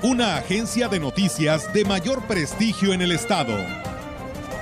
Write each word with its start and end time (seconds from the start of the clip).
Una 0.00 0.36
agencia 0.36 0.86
de 0.86 1.00
noticias 1.00 1.72
de 1.72 1.84
mayor 1.84 2.22
prestigio 2.28 2.92
en 2.92 3.02
el 3.02 3.10
estado. 3.10 3.52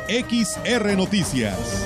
XR 0.08 0.96
Noticias. 0.96 1.84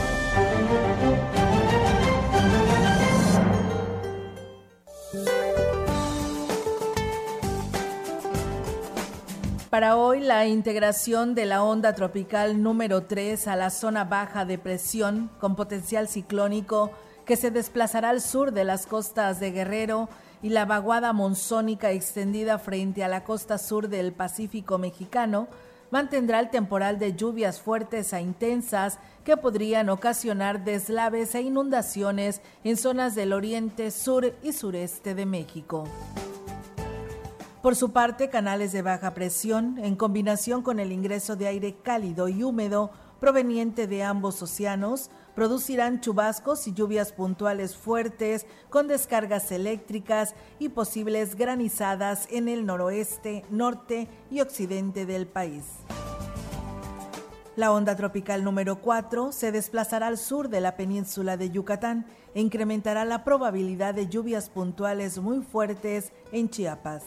Para 9.68 9.96
hoy, 9.96 10.20
la 10.20 10.46
integración 10.46 11.34
de 11.34 11.46
la 11.46 11.64
onda 11.64 11.92
tropical 11.96 12.62
número 12.62 13.02
3 13.02 13.48
a 13.48 13.56
la 13.56 13.70
zona 13.70 14.04
baja 14.04 14.44
de 14.44 14.58
presión 14.58 15.28
con 15.40 15.56
potencial 15.56 16.06
ciclónico 16.06 16.92
que 17.26 17.34
se 17.34 17.50
desplazará 17.50 18.10
al 18.10 18.20
sur 18.20 18.52
de 18.52 18.62
las 18.62 18.86
costas 18.86 19.40
de 19.40 19.50
Guerrero 19.50 20.08
y 20.42 20.50
la 20.50 20.64
vaguada 20.64 21.12
monzónica 21.12 21.90
extendida 21.90 22.58
frente 22.58 23.04
a 23.04 23.08
la 23.08 23.24
costa 23.24 23.58
sur 23.58 23.88
del 23.88 24.12
Pacífico 24.12 24.78
mexicano 24.78 25.48
mantendrá 25.90 26.40
el 26.40 26.50
temporal 26.50 26.98
de 26.98 27.14
lluvias 27.14 27.60
fuertes 27.60 28.12
e 28.12 28.20
intensas 28.20 28.98
que 29.24 29.36
podrían 29.36 29.88
ocasionar 29.88 30.64
deslaves 30.64 31.34
e 31.34 31.42
inundaciones 31.42 32.40
en 32.64 32.76
zonas 32.76 33.14
del 33.14 33.32
oriente, 33.32 33.90
sur 33.90 34.34
y 34.42 34.52
sureste 34.52 35.14
de 35.14 35.26
México. 35.26 35.84
Por 37.62 37.76
su 37.76 37.92
parte, 37.92 38.30
canales 38.30 38.72
de 38.72 38.80
baja 38.80 39.12
presión, 39.12 39.78
en 39.78 39.94
combinación 39.94 40.62
con 40.62 40.80
el 40.80 40.92
ingreso 40.92 41.36
de 41.36 41.48
aire 41.48 41.74
cálido 41.82 42.28
y 42.28 42.42
húmedo 42.42 42.90
proveniente 43.20 43.86
de 43.86 44.02
ambos 44.02 44.40
océanos, 44.40 45.10
producirán 45.40 46.02
chubascos 46.02 46.66
y 46.66 46.74
lluvias 46.74 47.12
puntuales 47.12 47.74
fuertes 47.74 48.44
con 48.68 48.88
descargas 48.88 49.50
eléctricas 49.52 50.34
y 50.58 50.68
posibles 50.68 51.34
granizadas 51.34 52.28
en 52.30 52.46
el 52.46 52.66
noroeste, 52.66 53.46
norte 53.48 54.06
y 54.30 54.42
occidente 54.42 55.06
del 55.06 55.26
país. 55.26 55.64
La 57.56 57.72
onda 57.72 57.96
tropical 57.96 58.44
número 58.44 58.82
4 58.82 59.32
se 59.32 59.50
desplazará 59.50 60.08
al 60.08 60.18
sur 60.18 60.50
de 60.50 60.60
la 60.60 60.76
península 60.76 61.38
de 61.38 61.48
Yucatán 61.48 62.04
e 62.34 62.42
incrementará 62.42 63.06
la 63.06 63.24
probabilidad 63.24 63.94
de 63.94 64.08
lluvias 64.08 64.50
puntuales 64.50 65.20
muy 65.20 65.40
fuertes 65.40 66.12
en 66.32 66.50
Chiapas. 66.50 67.02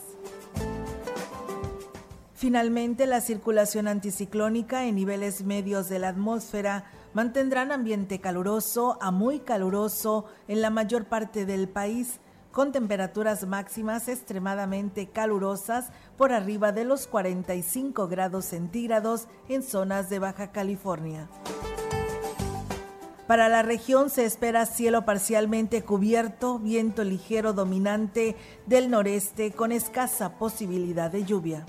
Finalmente, 2.33 3.05
la 3.05 3.21
circulación 3.21 3.87
anticiclónica 3.87 4.85
en 4.85 4.95
niveles 4.95 5.43
medios 5.43 5.87
de 5.87 5.99
la 5.99 6.09
atmósfera 6.09 6.83
mantendrán 7.13 7.71
ambiente 7.71 8.19
caluroso 8.19 8.97
a 9.01 9.11
muy 9.11 9.39
caluroso 9.39 10.25
en 10.47 10.61
la 10.61 10.69
mayor 10.69 11.05
parte 11.05 11.45
del 11.45 11.69
país, 11.69 12.19
con 12.51 12.71
temperaturas 12.71 13.47
máximas 13.47 14.07
extremadamente 14.07 15.07
calurosas 15.07 15.87
por 16.17 16.31
arriba 16.31 16.71
de 16.71 16.85
los 16.85 17.07
45 17.07 18.07
grados 18.07 18.45
centígrados 18.45 19.27
en 19.49 19.63
zonas 19.63 20.09
de 20.09 20.19
Baja 20.19 20.51
California. 20.51 21.27
Para 23.27 23.49
la 23.49 23.63
región 23.63 24.09
se 24.09 24.25
espera 24.25 24.65
cielo 24.65 25.05
parcialmente 25.05 25.81
cubierto, 25.81 26.59
viento 26.59 27.03
ligero 27.03 27.53
dominante 27.53 28.35
del 28.67 28.91
noreste 28.91 29.51
con 29.51 29.71
escasa 29.71 30.37
posibilidad 30.37 31.09
de 31.09 31.23
lluvia. 31.23 31.65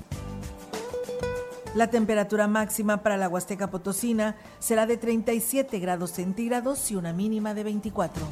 La 1.75 1.89
temperatura 1.89 2.47
máxima 2.47 2.99
para 2.99 3.17
la 3.17 3.29
Huasteca 3.29 3.69
Potosina 3.69 4.37
será 4.61 4.87
de 4.87 4.97
37 4.97 5.81
grados 5.81 6.12
centígrados 6.12 6.89
y 6.93 6.95
una 6.95 7.12
mínima 7.12 7.53
de 7.53 7.65
24. 7.65 8.25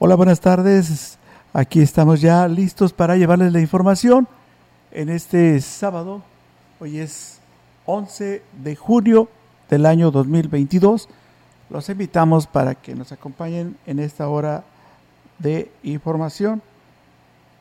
Hola, 0.00 0.16
buenas 0.16 0.40
tardes. 0.40 1.16
Aquí 1.52 1.80
estamos 1.80 2.20
ya 2.20 2.48
listos 2.48 2.92
para 2.92 3.16
llevarles 3.16 3.52
la 3.52 3.60
información 3.60 4.26
en 4.90 5.10
este 5.10 5.60
sábado. 5.60 6.22
Hoy 6.80 6.98
es 6.98 7.39
11 7.86 8.42
de 8.62 8.76
junio 8.76 9.28
del 9.68 9.86
año 9.86 10.10
2022. 10.10 11.08
Los 11.70 11.88
invitamos 11.88 12.46
para 12.46 12.74
que 12.74 12.94
nos 12.94 13.12
acompañen 13.12 13.76
en 13.86 13.98
esta 13.98 14.28
hora 14.28 14.64
de 15.38 15.70
información 15.82 16.62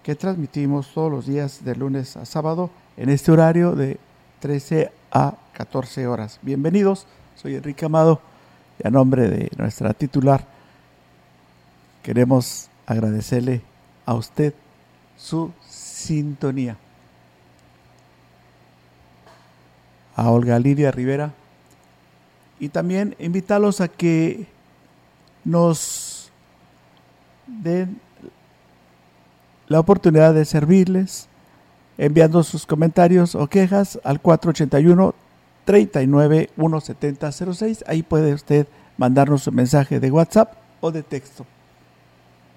que 0.04 0.16
transmitimos 0.16 0.94
todos 0.94 1.12
los 1.12 1.26
días 1.26 1.64
de 1.64 1.76
lunes 1.76 2.18
a 2.18 2.26
sábado 2.26 2.70
en 2.98 3.10
este 3.10 3.32
horario 3.32 3.76
de 3.76 4.00
13 4.40 4.92
a 5.12 5.36
14 5.54 6.08
horas. 6.08 6.40
Bienvenidos, 6.42 7.06
soy 7.36 7.56
Enrique 7.56 7.86
Amado 7.86 8.22
y 8.84 8.88
a 8.88 8.92
nombre 8.92 9.30
de 9.30 9.50
nuestra 9.58 9.94
titular 9.94 10.46
queremos 12.04 12.70
agradecerle 12.86 13.62
a 14.06 14.16
usted 14.16 14.54
su 15.18 15.52
sintonía. 15.68 16.78
A 20.20 20.30
Olga 20.30 20.60
Lidia 20.60 20.92
Rivera 20.92 21.34
y 22.60 22.70
también 22.70 23.16
invitarlos 23.20 23.80
a 23.80 23.88
que 23.88 24.48
nos 25.46 26.32
den 27.48 28.02
la 29.68 29.80
oportunidad 29.80 30.34
de 30.34 30.44
servirles 30.44 31.30
enviando 31.98 32.44
sus 32.44 32.66
comentarios 32.66 33.34
o 33.36 33.48
quejas 33.48 34.00
al 34.04 34.20
481 34.20 35.16
39 35.64 36.50
17006. 36.58 37.86
Ahí 37.88 38.04
puede 38.04 38.34
usted 38.34 38.68
mandarnos 38.98 39.48
un 39.48 39.56
mensaje 39.56 40.00
de 40.00 40.12
WhatsApp 40.12 40.54
o 40.82 40.92
de 40.92 41.04
texto. 41.04 41.46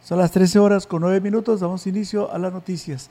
Son 0.02 0.18
las 0.18 0.32
13 0.32 0.58
horas 0.58 0.86
con 0.86 1.02
9 1.02 1.20
minutos, 1.20 1.60
damos 1.60 1.86
inicio 1.86 2.32
a 2.32 2.38
las 2.38 2.52
noticias. 2.52 3.08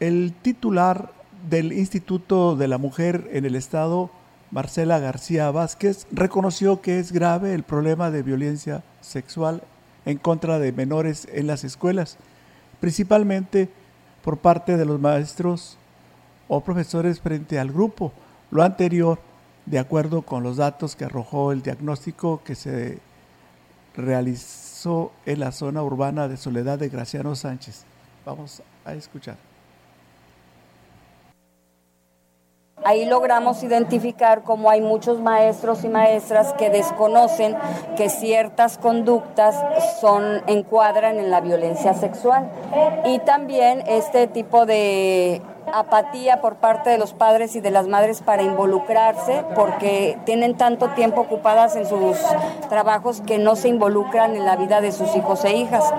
El 0.00 0.32
titular 0.42 1.21
del 1.48 1.72
Instituto 1.72 2.56
de 2.56 2.68
la 2.68 2.78
Mujer 2.78 3.28
en 3.32 3.44
el 3.44 3.56
Estado, 3.56 4.10
Marcela 4.50 4.98
García 4.98 5.50
Vázquez, 5.50 6.06
reconoció 6.12 6.80
que 6.80 6.98
es 6.98 7.12
grave 7.12 7.54
el 7.54 7.62
problema 7.62 8.10
de 8.10 8.22
violencia 8.22 8.82
sexual 9.00 9.62
en 10.04 10.18
contra 10.18 10.58
de 10.58 10.72
menores 10.72 11.26
en 11.32 11.46
las 11.46 11.64
escuelas, 11.64 12.18
principalmente 12.80 13.68
por 14.22 14.38
parte 14.38 14.76
de 14.76 14.84
los 14.84 15.00
maestros 15.00 15.78
o 16.48 16.60
profesores 16.60 17.20
frente 17.20 17.58
al 17.58 17.72
grupo. 17.72 18.12
Lo 18.50 18.62
anterior, 18.62 19.18
de 19.66 19.78
acuerdo 19.78 20.22
con 20.22 20.42
los 20.42 20.56
datos 20.56 20.96
que 20.96 21.04
arrojó 21.04 21.52
el 21.52 21.62
diagnóstico 21.62 22.42
que 22.44 22.54
se 22.54 22.98
realizó 23.96 25.12
en 25.26 25.40
la 25.40 25.52
zona 25.52 25.82
urbana 25.82 26.28
de 26.28 26.36
Soledad 26.36 26.78
de 26.78 26.88
Graciano 26.88 27.34
Sánchez. 27.34 27.84
Vamos 28.24 28.62
a 28.84 28.94
escuchar. 28.94 29.51
Ahí 32.84 33.04
logramos 33.04 33.62
identificar 33.62 34.42
cómo 34.42 34.70
hay 34.70 34.80
muchos 34.80 35.20
maestros 35.20 35.84
y 35.84 35.88
maestras 35.88 36.52
que 36.54 36.70
desconocen 36.70 37.56
que 37.96 38.08
ciertas 38.08 38.78
conductas 38.78 39.54
son 40.00 40.42
encuadran 40.46 41.18
en 41.18 41.30
la 41.30 41.40
violencia 41.40 41.94
sexual 41.94 42.50
y 43.04 43.18
también 43.20 43.84
este 43.86 44.26
tipo 44.26 44.66
de 44.66 45.42
apatía 45.72 46.40
por 46.40 46.56
parte 46.56 46.90
de 46.90 46.98
los 46.98 47.12
padres 47.12 47.54
y 47.56 47.60
de 47.60 47.70
las 47.70 47.86
madres 47.86 48.20
para 48.20 48.42
involucrarse 48.42 49.44
porque 49.54 50.18
tienen 50.24 50.56
tanto 50.56 50.88
tiempo 50.90 51.22
ocupadas 51.22 51.76
en 51.76 51.86
sus 51.86 52.18
trabajos 52.68 53.20
que 53.20 53.38
no 53.38 53.56
se 53.56 53.68
involucran 53.68 54.36
en 54.36 54.44
la 54.44 54.56
vida 54.56 54.80
de 54.80 54.92
sus 54.92 55.14
hijos 55.16 55.44
e 55.44 55.56
hijas. 55.56 55.92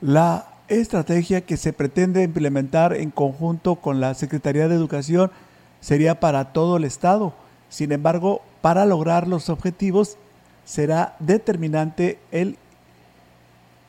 La 0.00 0.46
estrategia 0.80 1.42
que 1.42 1.56
se 1.56 1.72
pretende 1.72 2.22
implementar 2.22 2.94
en 2.94 3.10
conjunto 3.10 3.76
con 3.76 4.00
la 4.00 4.14
Secretaría 4.14 4.68
de 4.68 4.74
Educación 4.74 5.30
sería 5.80 6.20
para 6.20 6.52
todo 6.52 6.76
el 6.76 6.84
Estado. 6.84 7.34
Sin 7.68 7.92
embargo, 7.92 8.42
para 8.60 8.84
lograr 8.86 9.28
los 9.28 9.48
objetivos 9.48 10.16
será 10.64 11.16
determinante 11.18 12.18
el 12.30 12.56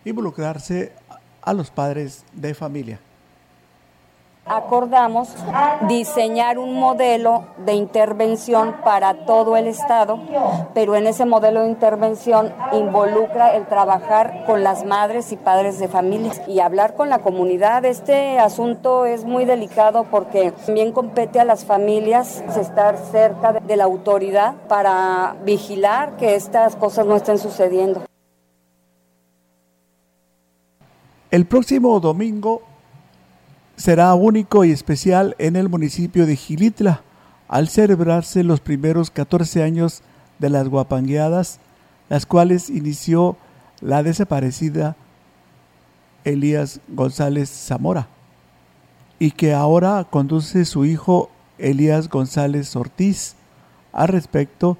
involucrarse 0.05 0.91
a 1.41 1.53
los 1.53 1.69
padres 1.69 2.23
de 2.33 2.53
familia. 2.53 2.99
Acordamos 4.45 5.29
diseñar 5.87 6.57
un 6.57 6.77
modelo 6.77 7.45
de 7.65 7.73
intervención 7.73 8.75
para 8.83 9.25
todo 9.25 9.55
el 9.55 9.67
Estado, 9.67 10.19
pero 10.73 10.95
en 10.95 11.07
ese 11.07 11.25
modelo 11.25 11.61
de 11.61 11.69
intervención 11.69 12.53
involucra 12.73 13.55
el 13.55 13.65
trabajar 13.67 14.43
con 14.45 14.63
las 14.63 14.85
madres 14.85 15.31
y 15.31 15.37
padres 15.37 15.79
de 15.79 15.87
familias 15.87 16.41
y 16.47 16.59
hablar 16.59 16.95
con 16.95 17.09
la 17.09 17.19
comunidad. 17.19 17.85
Este 17.85 18.37
asunto 18.39 19.05
es 19.05 19.23
muy 19.23 19.45
delicado 19.45 20.05
porque 20.11 20.51
también 20.51 20.91
compete 20.91 21.39
a 21.39 21.45
las 21.45 21.63
familias 21.63 22.43
estar 22.59 22.97
cerca 22.97 23.53
de 23.53 23.77
la 23.77 23.85
autoridad 23.85 24.55
para 24.67 25.35
vigilar 25.45 26.17
que 26.17 26.35
estas 26.35 26.75
cosas 26.75 27.05
no 27.05 27.15
estén 27.15 27.37
sucediendo. 27.37 28.01
El 31.31 31.47
próximo 31.47 31.99
domingo 31.99 32.61
será 33.75 34.13
único 34.13 34.65
y 34.65 34.71
especial 34.71 35.35
en 35.39 35.55
el 35.55 35.69
municipio 35.69 36.25
de 36.25 36.35
Gilitla, 36.35 37.01
al 37.47 37.67
celebrarse 37.67 38.43
los 38.43 38.59
primeros 38.59 39.11
14 39.11 39.63
años 39.63 40.01
de 40.39 40.49
las 40.49 40.67
guapangueadas, 40.69 41.59
las 42.09 42.25
cuales 42.25 42.69
inició 42.69 43.37
la 43.81 44.03
desaparecida 44.03 44.95
Elías 46.23 46.79
González 46.87 47.49
Zamora, 47.49 48.07
y 49.19 49.31
que 49.31 49.53
ahora 49.53 50.05
conduce 50.09 50.65
su 50.65 50.85
hijo 50.85 51.29
Elías 51.57 52.09
González 52.09 52.75
Ortiz. 52.75 53.35
Al 53.91 54.07
respecto, 54.07 54.77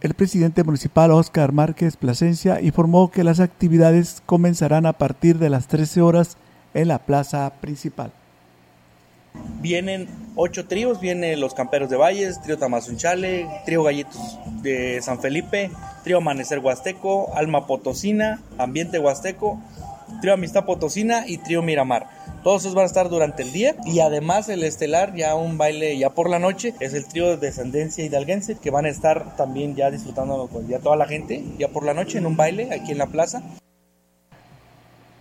el 0.00 0.14
presidente 0.14 0.64
municipal 0.64 1.10
Oscar 1.10 1.52
Márquez 1.52 1.96
Plasencia 1.96 2.60
informó 2.60 3.10
que 3.10 3.22
las 3.22 3.38
actividades 3.38 4.22
comenzarán 4.24 4.86
a 4.86 4.94
partir 4.94 5.38
de 5.38 5.50
las 5.50 5.68
13 5.68 6.00
horas 6.00 6.36
en 6.74 6.88
la 6.88 6.98
plaza 6.98 7.52
principal. 7.60 8.12
Vienen 9.60 10.08
ocho 10.36 10.66
tríos, 10.66 11.00
vienen 11.00 11.40
los 11.40 11.54
Camperos 11.54 11.90
de 11.90 11.96
Valles, 11.96 12.40
Trío 12.42 12.58
Tamazunchale, 12.58 13.46
Trío 13.64 13.82
Gallitos 13.82 14.38
de 14.62 15.00
San 15.02 15.20
Felipe, 15.20 15.70
Trío 16.02 16.18
Amanecer 16.18 16.58
Huasteco, 16.58 17.34
Alma 17.34 17.66
Potosina, 17.66 18.42
Ambiente 18.58 18.98
Huasteco, 18.98 19.60
Trío 20.20 20.34
Amistad 20.34 20.64
Potosina 20.64 21.24
y 21.26 21.38
Trío 21.38 21.62
Miramar. 21.62 22.08
Todos 22.42 22.62
esos 22.62 22.74
van 22.74 22.84
a 22.84 22.86
estar 22.86 23.10
durante 23.10 23.42
el 23.42 23.52
día 23.52 23.76
y 23.84 24.00
además 24.00 24.48
el 24.48 24.64
estelar, 24.64 25.14
ya 25.14 25.34
un 25.34 25.58
baile 25.58 25.96
ya 25.98 26.10
por 26.10 26.30
la 26.30 26.38
noche, 26.38 26.74
es 26.80 26.94
el 26.94 27.06
trío 27.06 27.28
de 27.28 27.36
Descendencia 27.36 28.04
Hidalguense 28.04 28.56
que 28.56 28.70
van 28.70 28.86
a 28.86 28.88
estar 28.88 29.36
también 29.36 29.76
ya 29.76 29.90
disfrutando 29.90 30.48
con 30.48 30.66
ya 30.66 30.78
toda 30.78 30.96
la 30.96 31.06
gente 31.06 31.44
ya 31.58 31.68
por 31.68 31.84
la 31.84 31.92
noche 31.92 32.16
en 32.16 32.26
un 32.26 32.36
baile 32.36 32.72
aquí 32.72 32.92
en 32.92 32.98
la 32.98 33.06
plaza. 33.06 33.42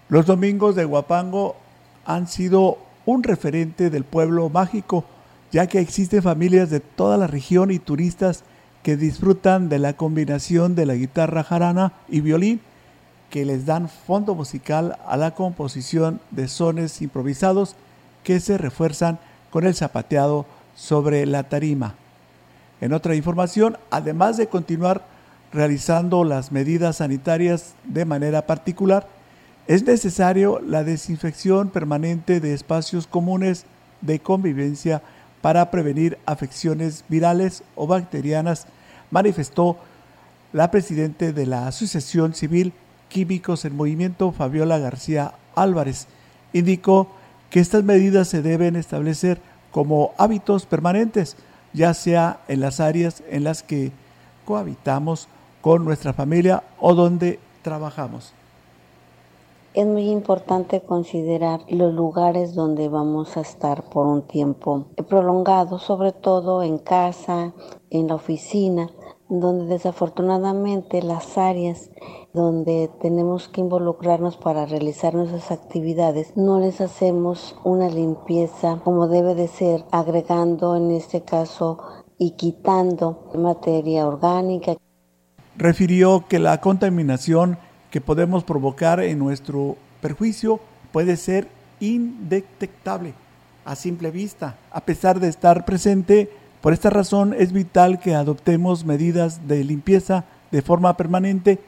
Los 0.10 0.26
domingos 0.26 0.76
de 0.76 0.86
Guapango 0.86 1.56
han 2.04 2.28
sido 2.28 2.80
un 3.06 3.22
referente 3.22 3.92
del 3.92 4.04
pueblo 4.04 4.50
mágico, 4.50 5.06
ya 5.52 5.68
que 5.68 5.80
existen 5.80 6.24
familias 6.24 6.72
de 6.72 6.80
toda 6.80 7.16
la 7.16 7.28
región 7.28 7.70
y 7.70 7.78
turistas 7.78 8.44
que 8.82 8.98
disfrutan 8.98 9.70
de 9.70 9.78
la 9.78 9.94
combinación 9.94 10.74
de 10.74 10.88
la 10.88 10.96
guitarra 10.96 11.44
jarana 11.44 11.94
y 12.08 12.22
violín, 12.22 12.60
que 13.30 13.46
les 13.46 13.68
dan 13.68 13.88
fondo 13.88 14.34
musical 14.34 14.98
a 15.06 15.16
la 15.16 15.36
composición 15.36 16.20
de 16.32 16.48
sones 16.48 17.04
improvisados 17.04 17.76
que 18.24 18.40
se 18.40 18.58
refuerzan 18.58 19.20
con 19.52 19.68
el 19.68 19.76
zapateado 19.76 20.48
sobre 20.76 21.28
la 21.28 21.44
tarima. 21.44 21.94
En 22.82 22.94
otra 22.94 23.14
información, 23.14 23.78
además 23.92 24.38
de 24.38 24.48
continuar 24.48 25.06
realizando 25.54 26.24
las 26.24 26.52
medidas 26.52 26.98
sanitarias 26.98 27.76
de 27.84 28.06
manera 28.06 28.48
particular, 28.48 29.08
es 29.70 29.86
necesario 29.86 30.60
la 30.66 30.84
desinfección 30.84 31.70
permanente 31.70 32.40
de 32.40 32.56
espacios 32.56 33.06
comunes 33.06 33.66
de 34.02 34.18
convivencia 34.18 35.04
para 35.42 35.70
prevenir 35.70 36.18
afecciones 36.26 37.06
virales 37.08 37.62
o 37.76 37.86
bacterianas, 37.86 38.66
manifestó 39.12 39.78
la 40.54 40.72
presidenta 40.72 41.32
de 41.32 41.46
la 41.46 41.68
Asociación 41.68 42.34
Civil 42.34 42.74
Químicos 43.10 43.64
en 43.64 43.76
Movimiento, 43.76 44.32
Fabiola 44.32 44.80
García 44.80 45.36
Álvarez. 45.54 46.08
Indicó 46.52 47.12
que 47.52 47.60
estas 47.60 47.84
medidas 47.84 48.28
se 48.28 48.42
deben 48.42 48.76
establecer 48.76 49.40
como 49.70 50.16
hábitos 50.18 50.66
permanentes, 50.66 51.38
ya 51.74 51.94
sea 51.94 52.40
en 52.48 52.62
las 52.62 52.80
áreas 52.80 53.22
en 53.30 53.44
las 53.44 53.62
que 53.62 53.92
cohabitamos 54.46 55.28
con 55.62 55.86
nuestra 55.86 56.14
familia 56.14 56.64
o 56.80 56.96
donde 56.96 57.38
trabajamos 57.62 58.34
es 59.80 59.88
muy 59.88 60.10
importante 60.10 60.82
considerar 60.82 61.62
los 61.70 61.94
lugares 61.94 62.54
donde 62.54 62.90
vamos 62.90 63.38
a 63.38 63.42
estar 63.42 63.90
por 63.90 64.08
un 64.08 64.28
tiempo 64.28 64.88
prolongado, 65.08 65.80
sobre 65.80 66.12
todo 66.12 66.64
en 66.64 66.80
casa, 66.80 67.54
en 67.90 68.10
la 68.10 68.16
oficina, 68.16 68.90
donde 69.30 69.68
desafortunadamente 69.68 71.02
las 71.02 71.38
áreas 71.38 71.92
donde 72.34 72.90
tenemos 73.00 73.48
que 73.48 73.62
involucrarnos 73.62 74.36
para 74.36 74.66
realizar 74.66 75.14
nuestras 75.14 75.50
actividades, 75.50 76.36
no 76.36 76.60
les 76.60 76.82
hacemos 76.82 77.56
una 77.64 77.88
limpieza 77.88 78.82
como 78.84 79.08
debe 79.08 79.34
de 79.34 79.48
ser, 79.48 79.86
agregando 79.92 80.76
en 80.76 80.92
este 80.92 81.22
caso 81.22 81.78
y 82.18 82.32
quitando 82.32 83.30
materia 83.34 84.06
orgánica. 84.06 84.76
Refirió 85.56 86.26
que 86.28 86.40
la 86.40 86.60
contaminación 86.60 87.60
que 87.90 88.02
podemos 88.02 88.44
provocar 88.44 89.00
en 89.00 89.20
nuestro 89.20 89.78
perjuicio 90.02 90.60
puede 90.92 91.18
ser 91.18 91.48
indetectable 91.80 93.14
a 93.66 93.76
simple 93.76 94.12
vista, 94.12 94.58
a 94.72 94.82
pesar 94.82 95.20
de 95.20 95.28
estar 95.28 95.66
presente. 95.66 96.30
Por 96.62 96.74
esta 96.74 96.90
razón 96.90 97.34
es 97.38 97.54
vital 97.54 98.00
que 98.00 98.16
adoptemos 98.16 98.86
medidas 98.86 99.48
de 99.48 99.64
limpieza 99.64 100.26
de 100.52 100.62
forma 100.62 100.98
permanente 100.98 101.60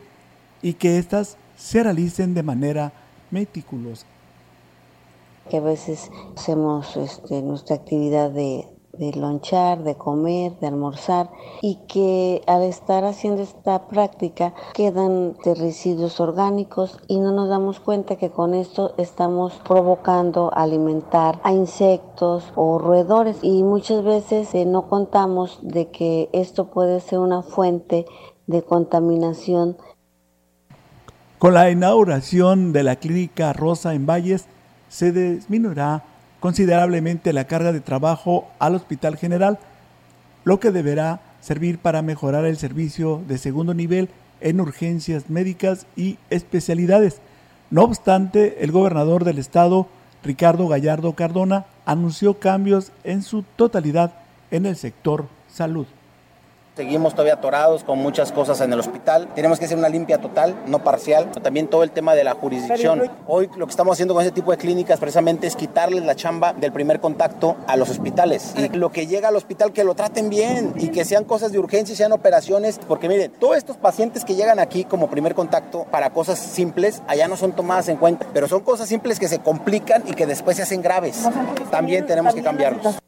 y 0.61 0.73
que 0.73 0.97
éstas 0.97 1.37
se 1.55 1.83
realicen 1.83 2.33
de 2.33 2.43
manera 2.43 2.91
meticulosa. 3.29 4.05
Que 5.49 5.57
a 5.57 5.61
veces 5.61 6.09
hacemos 6.35 6.95
este, 6.97 7.41
nuestra 7.41 7.75
actividad 7.75 8.31
de, 8.31 8.67
de 8.93 9.13
lonchar, 9.13 9.83
de 9.83 9.95
comer, 9.95 10.57
de 10.59 10.67
almorzar 10.67 11.29
y 11.61 11.75
que 11.87 12.41
al 12.47 12.63
estar 12.63 13.03
haciendo 13.03 13.41
esta 13.41 13.87
práctica 13.87 14.53
quedan 14.73 15.35
residuos 15.43 16.19
orgánicos 16.19 16.99
y 17.07 17.19
no 17.19 17.31
nos 17.31 17.49
damos 17.49 17.79
cuenta 17.79 18.15
que 18.15 18.29
con 18.29 18.53
esto 18.53 18.93
estamos 18.97 19.53
provocando 19.65 20.51
alimentar 20.53 21.39
a 21.43 21.53
insectos 21.53 22.51
o 22.55 22.79
roedores 22.79 23.37
y 23.41 23.63
muchas 23.63 24.03
veces 24.03 24.53
eh, 24.53 24.65
no 24.65 24.87
contamos 24.87 25.59
de 25.61 25.89
que 25.89 26.29
esto 26.33 26.65
puede 26.65 26.99
ser 26.99 27.19
una 27.19 27.41
fuente 27.41 28.05
de 28.47 28.63
contaminación. 28.63 29.77
Con 31.39 31.55
la 31.55 31.71
inauguración 31.71 32.71
de 32.71 32.83
la 32.83 32.97
clínica 32.97 33.53
Rosa 33.53 33.93
en 33.95 34.05
Valles 34.05 34.45
se 34.89 35.11
disminuirá 35.11 36.03
considerablemente 36.41 37.31
la 37.31 37.45
carga 37.45 37.71
de 37.71 37.79
trabajo 37.79 38.49
al 38.59 38.75
Hospital 38.75 39.15
General, 39.15 39.59
lo 40.43 40.59
que 40.59 40.71
deberá 40.71 41.21
servir 41.39 41.77
para 41.77 42.01
mejorar 42.01 42.45
el 42.45 42.57
servicio 42.57 43.21
de 43.27 43.37
segundo 43.37 43.73
nivel 43.73 44.09
en 44.41 44.59
urgencias 44.59 45.29
médicas 45.29 45.85
y 45.95 46.17
especialidades. 46.29 47.21
No 47.69 47.83
obstante, 47.83 48.63
el 48.63 48.71
gobernador 48.71 49.23
del 49.23 49.37
estado, 49.37 49.87
Ricardo 50.23 50.67
Gallardo 50.67 51.13
Cardona, 51.13 51.67
anunció 51.85 52.39
cambios 52.39 52.91
en 53.03 53.21
su 53.21 53.43
totalidad 53.43 54.11
en 54.49 54.65
el 54.65 54.75
sector 54.75 55.27
salud. 55.47 55.85
Seguimos 56.75 57.13
todavía 57.13 57.33
atorados 57.33 57.83
con 57.83 57.99
muchas 57.99 58.31
cosas 58.31 58.61
en 58.61 58.71
el 58.71 58.79
hospital. 58.79 59.27
Tenemos 59.35 59.59
que 59.59 59.65
hacer 59.65 59.77
una 59.77 59.89
limpia 59.89 60.19
total, 60.19 60.55
no 60.67 60.79
parcial. 60.79 61.29
También 61.43 61.67
todo 61.67 61.83
el 61.83 61.91
tema 61.91 62.15
de 62.15 62.23
la 62.23 62.33
jurisdicción. 62.33 63.11
Hoy 63.27 63.49
lo 63.57 63.65
que 63.65 63.71
estamos 63.71 63.93
haciendo 63.93 64.13
con 64.13 64.23
este 64.23 64.33
tipo 64.33 64.51
de 64.51 64.57
clínicas 64.57 64.97
precisamente 64.97 65.47
es 65.47 65.57
quitarles 65.57 66.05
la 66.05 66.15
chamba 66.15 66.53
del 66.53 66.71
primer 66.71 67.01
contacto 67.01 67.57
a 67.67 67.75
los 67.75 67.89
hospitales. 67.89 68.53
Y 68.55 68.69
lo 68.69 68.89
que 68.89 69.05
llega 69.05 69.27
al 69.27 69.35
hospital 69.35 69.73
que 69.73 69.83
lo 69.83 69.95
traten 69.95 70.29
bien 70.29 70.73
y 70.77 70.89
que 70.89 71.03
sean 71.03 71.25
cosas 71.25 71.51
de 71.51 71.59
urgencia 71.59 71.91
y 71.91 71.97
sean 71.97 72.13
operaciones. 72.13 72.79
Porque 72.87 73.09
miren, 73.09 73.33
todos 73.33 73.57
estos 73.57 73.75
pacientes 73.75 74.23
que 74.23 74.35
llegan 74.35 74.57
aquí 74.57 74.85
como 74.85 75.09
primer 75.09 75.35
contacto 75.35 75.85
para 75.91 76.11
cosas 76.11 76.39
simples, 76.39 77.03
allá 77.07 77.27
no 77.27 77.35
son 77.35 77.51
tomadas 77.51 77.89
en 77.89 77.97
cuenta. 77.97 78.25
Pero 78.33 78.47
son 78.47 78.61
cosas 78.61 78.87
simples 78.87 79.19
que 79.19 79.27
se 79.27 79.39
complican 79.39 80.03
y 80.07 80.13
que 80.13 80.25
después 80.25 80.55
se 80.55 80.63
hacen 80.63 80.81
graves. 80.81 81.27
También 81.69 82.05
tenemos 82.05 82.33
que 82.33 82.41
cambiarlos. 82.41 83.01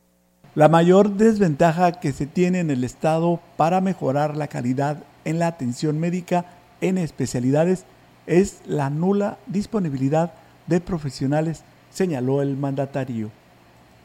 La 0.55 0.69
mayor 0.69 1.13
desventaja 1.13 1.93
que 1.93 2.11
se 2.11 2.27
tiene 2.27 2.59
en 2.59 2.69
el 2.69 2.83
Estado 2.83 3.39
para 3.57 3.81
mejorar 3.81 4.37
la 4.37 4.47
calidad 4.47 4.97
en 5.25 5.39
la 5.39 5.47
atención 5.47 5.99
médica 5.99 6.45
en 6.79 6.99
especialidades 6.99 7.85
es 8.27 8.61
la 8.67 8.91
nula 8.91 9.39
disponibilidad 9.47 10.31
de 10.67 10.79
profesionales, 10.79 11.63
señaló 11.89 12.43
el 12.43 12.55
mandatario. 12.55 13.31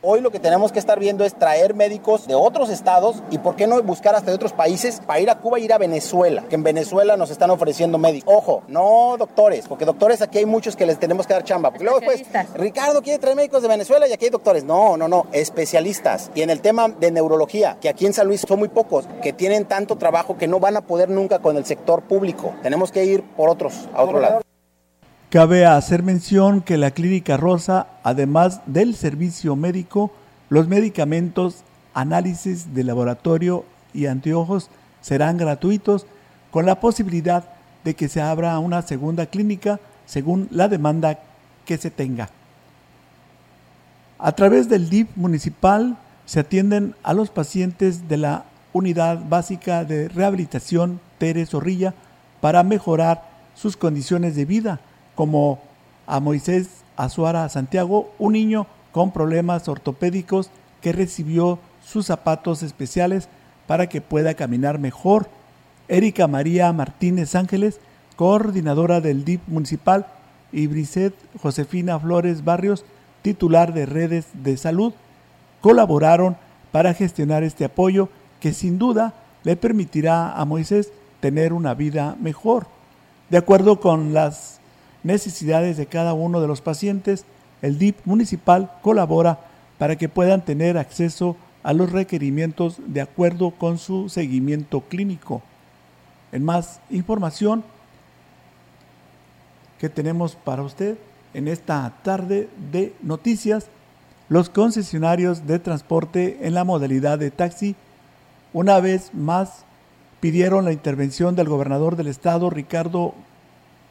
Hoy 0.00 0.20
lo 0.20 0.30
que 0.30 0.38
tenemos 0.38 0.70
que 0.70 0.78
estar 0.78 1.00
viendo 1.00 1.24
es 1.24 1.34
traer 1.34 1.74
médicos 1.74 2.28
de 2.28 2.36
otros 2.36 2.70
estados 2.70 3.16
y 3.32 3.38
por 3.38 3.56
qué 3.56 3.66
no 3.66 3.82
buscar 3.82 4.14
hasta 4.14 4.30
de 4.30 4.36
otros 4.36 4.52
países 4.52 5.00
para 5.04 5.18
ir 5.18 5.28
a 5.28 5.40
Cuba 5.40 5.58
e 5.58 5.62
ir 5.62 5.72
a 5.72 5.78
Venezuela, 5.78 6.44
que 6.48 6.54
en 6.54 6.62
Venezuela 6.62 7.16
nos 7.16 7.30
están 7.30 7.50
ofreciendo 7.50 7.98
médicos. 7.98 8.32
Ojo, 8.32 8.62
no 8.68 9.16
doctores, 9.18 9.66
porque 9.66 9.84
doctores 9.84 10.22
aquí 10.22 10.38
hay 10.38 10.46
muchos 10.46 10.76
que 10.76 10.86
les 10.86 11.00
tenemos 11.00 11.26
que 11.26 11.34
dar 11.34 11.42
chamba. 11.42 11.70
Porque 11.70 11.82
luego 11.82 11.98
después, 11.98 12.22
Ricardo 12.54 13.02
quiere 13.02 13.18
traer 13.18 13.34
médicos 13.34 13.60
de 13.60 13.66
Venezuela 13.66 14.06
y 14.06 14.12
aquí 14.12 14.26
hay 14.26 14.30
doctores. 14.30 14.62
No, 14.62 14.96
no, 14.96 15.08
no, 15.08 15.26
especialistas. 15.32 16.30
Y 16.32 16.42
en 16.42 16.50
el 16.50 16.60
tema 16.60 16.88
de 16.88 17.10
neurología, 17.10 17.76
que 17.80 17.88
aquí 17.88 18.06
en 18.06 18.12
San 18.12 18.28
Luis 18.28 18.42
son 18.46 18.60
muy 18.60 18.68
pocos, 18.68 19.08
que 19.20 19.32
tienen 19.32 19.64
tanto 19.64 19.96
trabajo 19.96 20.38
que 20.38 20.46
no 20.46 20.60
van 20.60 20.76
a 20.76 20.82
poder 20.82 21.08
nunca 21.08 21.40
con 21.40 21.56
el 21.56 21.64
sector 21.64 22.02
público. 22.02 22.54
Tenemos 22.62 22.92
que 22.92 23.04
ir 23.04 23.24
por 23.36 23.48
otros, 23.48 23.88
a 23.92 24.04
otro 24.04 24.20
lado. 24.20 24.47
Cabe 25.30 25.66
hacer 25.66 26.02
mención 26.02 26.62
que 26.62 26.78
la 26.78 26.92
Clínica 26.92 27.36
Rosa, 27.36 27.88
además 28.02 28.62
del 28.64 28.94
servicio 28.94 29.56
médico, 29.56 30.10
los 30.48 30.68
medicamentos, 30.68 31.64
análisis 31.92 32.72
de 32.72 32.82
laboratorio 32.82 33.66
y 33.92 34.06
anteojos 34.06 34.70
serán 35.02 35.36
gratuitos 35.36 36.06
con 36.50 36.64
la 36.64 36.80
posibilidad 36.80 37.44
de 37.84 37.92
que 37.92 38.08
se 38.08 38.22
abra 38.22 38.58
una 38.58 38.80
segunda 38.80 39.26
clínica 39.26 39.80
según 40.06 40.48
la 40.50 40.66
demanda 40.66 41.18
que 41.66 41.76
se 41.76 41.90
tenga. 41.90 42.30
A 44.18 44.32
través 44.32 44.70
del 44.70 44.88
DIP 44.88 45.14
municipal 45.14 45.98
se 46.24 46.40
atienden 46.40 46.94
a 47.02 47.12
los 47.12 47.28
pacientes 47.28 48.08
de 48.08 48.16
la 48.16 48.44
Unidad 48.72 49.18
Básica 49.28 49.84
de 49.84 50.08
Rehabilitación 50.08 51.00
Teres 51.18 51.50
Zorrilla 51.50 51.92
para 52.40 52.62
mejorar 52.62 53.28
sus 53.54 53.76
condiciones 53.76 54.34
de 54.34 54.46
vida 54.46 54.80
como 55.18 55.58
a 56.06 56.20
Moisés 56.20 56.84
Azuara 56.96 57.48
Santiago, 57.48 58.12
un 58.20 58.34
niño 58.34 58.68
con 58.92 59.10
problemas 59.10 59.66
ortopédicos 59.66 60.48
que 60.80 60.92
recibió 60.92 61.58
sus 61.84 62.06
zapatos 62.06 62.62
especiales 62.62 63.28
para 63.66 63.88
que 63.88 64.00
pueda 64.00 64.34
caminar 64.34 64.78
mejor. 64.78 65.28
Erika 65.88 66.28
María 66.28 66.72
Martínez 66.72 67.34
Ángeles, 67.34 67.80
coordinadora 68.14 69.00
del 69.00 69.24
DIP 69.24 69.40
municipal, 69.48 70.06
y 70.52 70.68
Brisset 70.68 71.14
Josefina 71.42 71.98
Flores 71.98 72.44
Barrios, 72.44 72.84
titular 73.22 73.74
de 73.74 73.86
redes 73.86 74.26
de 74.34 74.56
salud, 74.56 74.92
colaboraron 75.60 76.36
para 76.70 76.94
gestionar 76.94 77.42
este 77.42 77.64
apoyo 77.64 78.08
que 78.38 78.52
sin 78.52 78.78
duda 78.78 79.14
le 79.42 79.56
permitirá 79.56 80.32
a 80.34 80.44
Moisés 80.44 80.92
tener 81.18 81.52
una 81.52 81.74
vida 81.74 82.16
mejor. 82.20 82.68
De 83.30 83.36
acuerdo 83.36 83.80
con 83.80 84.14
las 84.14 84.57
necesidades 85.02 85.76
de 85.76 85.86
cada 85.86 86.14
uno 86.14 86.40
de 86.40 86.48
los 86.48 86.60
pacientes, 86.60 87.24
el 87.62 87.78
DIP 87.78 87.96
municipal 88.04 88.72
colabora 88.82 89.40
para 89.78 89.96
que 89.96 90.08
puedan 90.08 90.44
tener 90.44 90.76
acceso 90.78 91.36
a 91.62 91.72
los 91.72 91.92
requerimientos 91.92 92.76
de 92.86 93.00
acuerdo 93.00 93.50
con 93.50 93.78
su 93.78 94.08
seguimiento 94.08 94.80
clínico. 94.82 95.42
En 96.32 96.44
más 96.44 96.80
información 96.90 97.64
que 99.78 99.88
tenemos 99.88 100.34
para 100.34 100.62
usted 100.62 100.98
en 101.34 101.48
esta 101.48 101.92
tarde 102.02 102.48
de 102.72 102.94
noticias, 103.02 103.66
los 104.28 104.50
concesionarios 104.50 105.46
de 105.46 105.58
transporte 105.58 106.38
en 106.42 106.54
la 106.54 106.64
modalidad 106.64 107.18
de 107.18 107.30
taxi 107.30 107.76
una 108.52 108.80
vez 108.80 109.14
más 109.14 109.64
pidieron 110.20 110.64
la 110.64 110.72
intervención 110.72 111.36
del 111.36 111.48
gobernador 111.48 111.96
del 111.96 112.08
estado, 112.08 112.50
Ricardo 112.50 113.14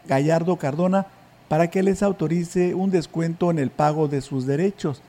Gallardo 0.07 0.57
Cardona 0.57 1.07
para 1.47 1.69
que 1.69 1.83
les 1.83 2.03
autorice 2.03 2.75
un 2.75 2.91
descuento 2.91 3.51
en 3.51 3.59
el 3.59 3.69
pago 3.69 4.07
de 4.07 4.21
sus 4.21 4.45
derechos. 4.45 5.01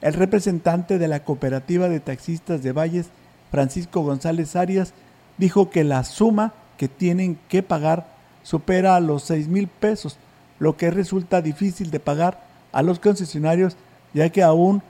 El 0.00 0.14
representante 0.14 0.98
de 0.98 1.08
la 1.08 1.24
cooperativa 1.24 1.88
de 1.88 2.00
taxistas 2.00 2.62
de 2.62 2.72
Valles, 2.72 3.06
Francisco 3.50 4.02
González 4.02 4.56
Arias, 4.56 4.92
dijo 5.38 5.70
que 5.70 5.84
la 5.84 6.04
suma 6.04 6.52
que 6.76 6.88
tienen 6.88 7.38
que 7.48 7.62
pagar 7.62 8.06
supera 8.42 8.98
los 9.00 9.24
6 9.24 9.48
mil 9.48 9.68
pesos, 9.68 10.18
lo 10.58 10.76
que 10.76 10.90
resulta 10.90 11.42
difícil 11.42 11.90
de 11.90 12.00
pagar 12.00 12.44
a 12.72 12.82
los 12.82 12.98
concesionarios 12.98 13.76
ya 14.12 14.30
que 14.30 14.42
aún 14.42 14.82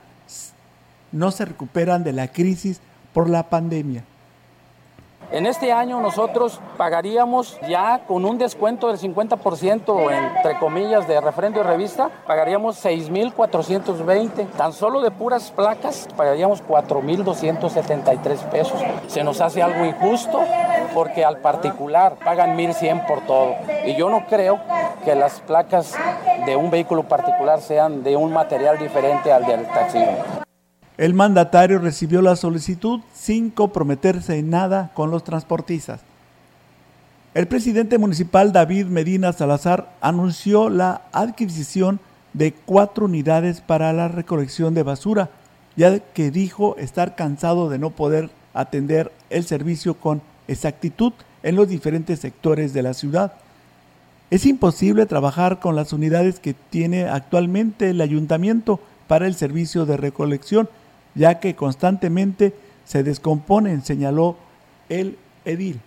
no 1.11 1.31
se 1.31 1.45
recuperan 1.45 2.03
de 2.03 2.13
la 2.13 2.29
crisis 2.29 2.79
por 3.13 3.29
la 3.29 3.49
pandemia. 3.49 4.03
En 5.29 5.45
este 5.45 5.73
año 5.73 5.99
nosotros 5.99 6.61
pagaríamos 6.77 7.59
ya 7.67 7.99
con 8.07 8.23
un 8.23 8.37
descuento 8.37 8.87
del 8.87 8.97
50% 8.97 10.11
entre 10.11 10.57
comillas 10.57 11.05
de 11.05 11.19
referendo 11.19 11.59
y 11.59 11.63
revista, 11.63 12.09
pagaríamos 12.25 12.83
6.420. 12.83 14.49
Tan 14.51 14.71
solo 14.71 15.01
de 15.01 15.11
puras 15.11 15.51
placas 15.51 16.07
pagaríamos 16.15 16.63
4.273 16.65 18.37
pesos. 18.49 18.81
Se 19.07 19.25
nos 19.25 19.41
hace 19.41 19.61
algo 19.61 19.83
injusto 19.83 20.39
porque 20.93 21.25
al 21.25 21.39
particular 21.39 22.15
pagan 22.23 22.57
1.100 22.57 23.05
por 23.05 23.19
todo. 23.21 23.55
Y 23.85 23.95
yo 23.95 24.09
no 24.09 24.25
creo 24.27 24.61
que 25.03 25.13
las 25.13 25.41
placas 25.41 25.93
de 26.45 26.55
un 26.55 26.71
vehículo 26.71 27.03
particular 27.03 27.59
sean 27.59 28.01
de 28.01 28.15
un 28.15 28.31
material 28.31 28.79
diferente 28.79 29.33
al 29.33 29.45
del 29.45 29.67
taxi. 29.67 29.99
El 30.97 31.13
mandatario 31.13 31.77
recibió 31.77 32.23
la 32.23 32.35
solicitud 32.35 33.01
sin 33.13 33.51
comprometerse 33.51 34.39
en 34.39 34.49
nada 34.49 34.91
con 34.95 35.11
los 35.11 35.23
transportistas. 35.23 36.01
El 37.35 37.47
presidente 37.47 37.99
municipal 37.99 38.51
David 38.51 38.87
Medina 38.87 39.31
Salazar 39.31 39.93
anunció 40.01 40.71
la 40.71 41.03
adquisición 41.11 41.99
de 42.33 42.51
cuatro 42.51 43.05
unidades 43.05 43.61
para 43.61 43.93
la 43.93 44.07
recolección 44.07 44.73
de 44.73 44.81
basura, 44.81 45.29
ya 45.75 45.99
que 45.99 46.31
dijo 46.31 46.75
estar 46.77 47.15
cansado 47.15 47.69
de 47.69 47.77
no 47.77 47.91
poder 47.91 48.31
atender 48.55 49.11
el 49.29 49.43
servicio 49.43 49.93
con 49.93 50.23
exactitud 50.47 51.13
en 51.43 51.55
los 51.55 51.67
diferentes 51.67 52.19
sectores 52.19 52.73
de 52.73 52.81
la 52.81 52.95
ciudad. 52.95 53.33
Es 54.31 54.47
imposible 54.47 55.05
trabajar 55.05 55.59
con 55.59 55.75
las 55.75 55.93
unidades 55.93 56.39
que 56.39 56.55
tiene 56.55 57.05
actualmente 57.05 57.91
el 57.91 58.01
ayuntamiento 58.01 58.79
para 59.07 59.27
el 59.27 59.35
servicio 59.35 59.85
de 59.85 59.95
recolección, 59.95 60.69
ya 61.17 61.39
que 61.39 61.55
constantemente 61.55 62.53
se 62.85 63.03
descomponen, 63.03 63.83
señaló 63.83 64.37
el 64.89 65.17
edil. 65.45 65.81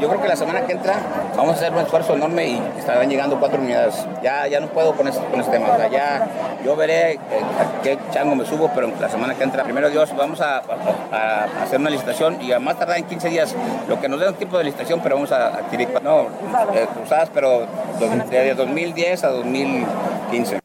Yo 0.00 0.08
creo 0.08 0.20
que 0.20 0.26
la 0.26 0.34
semana 0.34 0.66
que 0.66 0.72
entra 0.72 0.96
vamos 1.36 1.52
a 1.52 1.54
hacer 1.54 1.72
un 1.72 1.78
esfuerzo 1.78 2.14
enorme 2.16 2.48
y 2.48 2.62
estarán 2.76 3.08
llegando 3.08 3.38
cuatro 3.38 3.60
unidades. 3.62 4.04
Ya, 4.24 4.44
ya 4.48 4.58
no 4.58 4.66
puedo 4.66 4.92
con 4.96 5.06
este, 5.06 5.24
con 5.26 5.38
este 5.38 5.52
tema. 5.52 5.68
ya 5.88 6.26
yo 6.64 6.74
veré 6.74 7.12
eh, 7.12 7.18
qué 7.84 7.96
chango 8.10 8.34
me 8.34 8.44
subo, 8.44 8.72
pero 8.74 8.90
la 9.00 9.08
semana 9.08 9.36
que 9.36 9.44
entra, 9.44 9.62
primero 9.62 9.88
Dios, 9.90 10.12
vamos 10.16 10.40
a, 10.40 10.62
hacer 11.62 11.78
una 11.78 11.90
licitación 11.90 12.42
y 12.42 12.50
a 12.50 12.58
más 12.58 12.76
tardar 12.76 12.98
en 12.98 13.04
15 13.04 13.28
días, 13.28 13.54
lo 13.88 14.00
que 14.00 14.08
nos 14.08 14.18
dé 14.18 14.28
un 14.28 14.34
tipo 14.34 14.58
de 14.58 14.64
licitación, 14.64 14.98
pero 15.00 15.14
vamos 15.14 15.30
a 15.30 15.58
adquirir, 15.58 15.88
no, 16.02 16.22
eh, 16.74 16.88
cruzadas, 16.92 17.30
pero 17.32 17.64
de 18.30 18.54
2010 18.54 19.22
a 19.22 19.28
2015. 19.28 20.63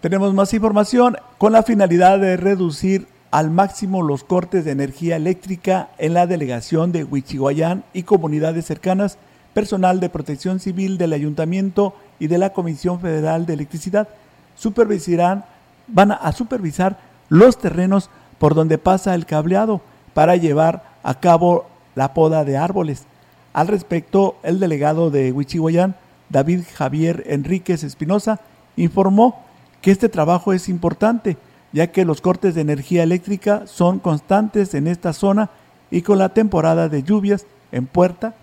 Tenemos 0.00 0.32
más 0.32 0.54
información 0.54 1.18
con 1.36 1.52
la 1.52 1.62
finalidad 1.62 2.18
de 2.18 2.38
reducir 2.38 3.06
al 3.30 3.50
máximo 3.50 4.02
los 4.02 4.24
cortes 4.24 4.64
de 4.64 4.70
energía 4.70 5.16
eléctrica 5.16 5.90
en 5.98 6.14
la 6.14 6.26
delegación 6.26 6.90
de 6.90 7.04
Huichihuayán 7.04 7.84
y 7.92 8.04
comunidades 8.04 8.64
cercanas. 8.64 9.18
Personal 9.52 10.00
de 10.00 10.08
protección 10.08 10.58
civil 10.58 10.96
del 10.96 11.12
ayuntamiento 11.12 11.94
y 12.18 12.28
de 12.28 12.38
la 12.38 12.54
Comisión 12.54 13.00
Federal 13.00 13.44
de 13.44 13.52
Electricidad 13.52 14.08
supervisarán, 14.54 15.44
van 15.86 16.12
a 16.12 16.32
supervisar 16.32 16.98
los 17.28 17.58
terrenos 17.58 18.08
por 18.38 18.54
donde 18.54 18.78
pasa 18.78 19.14
el 19.14 19.26
cableado 19.26 19.82
para 20.14 20.36
llevar 20.36 20.82
a 21.02 21.20
cabo 21.20 21.66
la 21.94 22.14
poda 22.14 22.44
de 22.44 22.56
árboles. 22.56 23.04
Al 23.52 23.68
respecto, 23.68 24.36
el 24.44 24.60
delegado 24.60 25.10
de 25.10 25.30
Huichihuayán, 25.30 25.94
David 26.30 26.62
Javier 26.74 27.24
Enríquez 27.26 27.84
Espinosa, 27.84 28.40
informó 28.76 29.49
que 29.80 29.90
este 29.90 30.08
trabajo 30.08 30.52
es 30.52 30.68
importante, 30.68 31.36
ya 31.72 31.88
que 31.88 32.04
los 32.04 32.20
cortes 32.20 32.54
de 32.54 32.60
energía 32.60 33.02
eléctrica 33.02 33.66
son 33.66 33.98
constantes 33.98 34.74
en 34.74 34.86
esta 34.86 35.12
zona 35.12 35.50
y 35.90 36.02
con 36.02 36.18
la 36.18 36.30
temporada 36.30 36.88
de 36.88 37.02
lluvias 37.02 37.46
en 37.72 37.86
puerta 37.86 38.34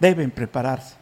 deben 0.00 0.30
prepararse. 0.30 1.01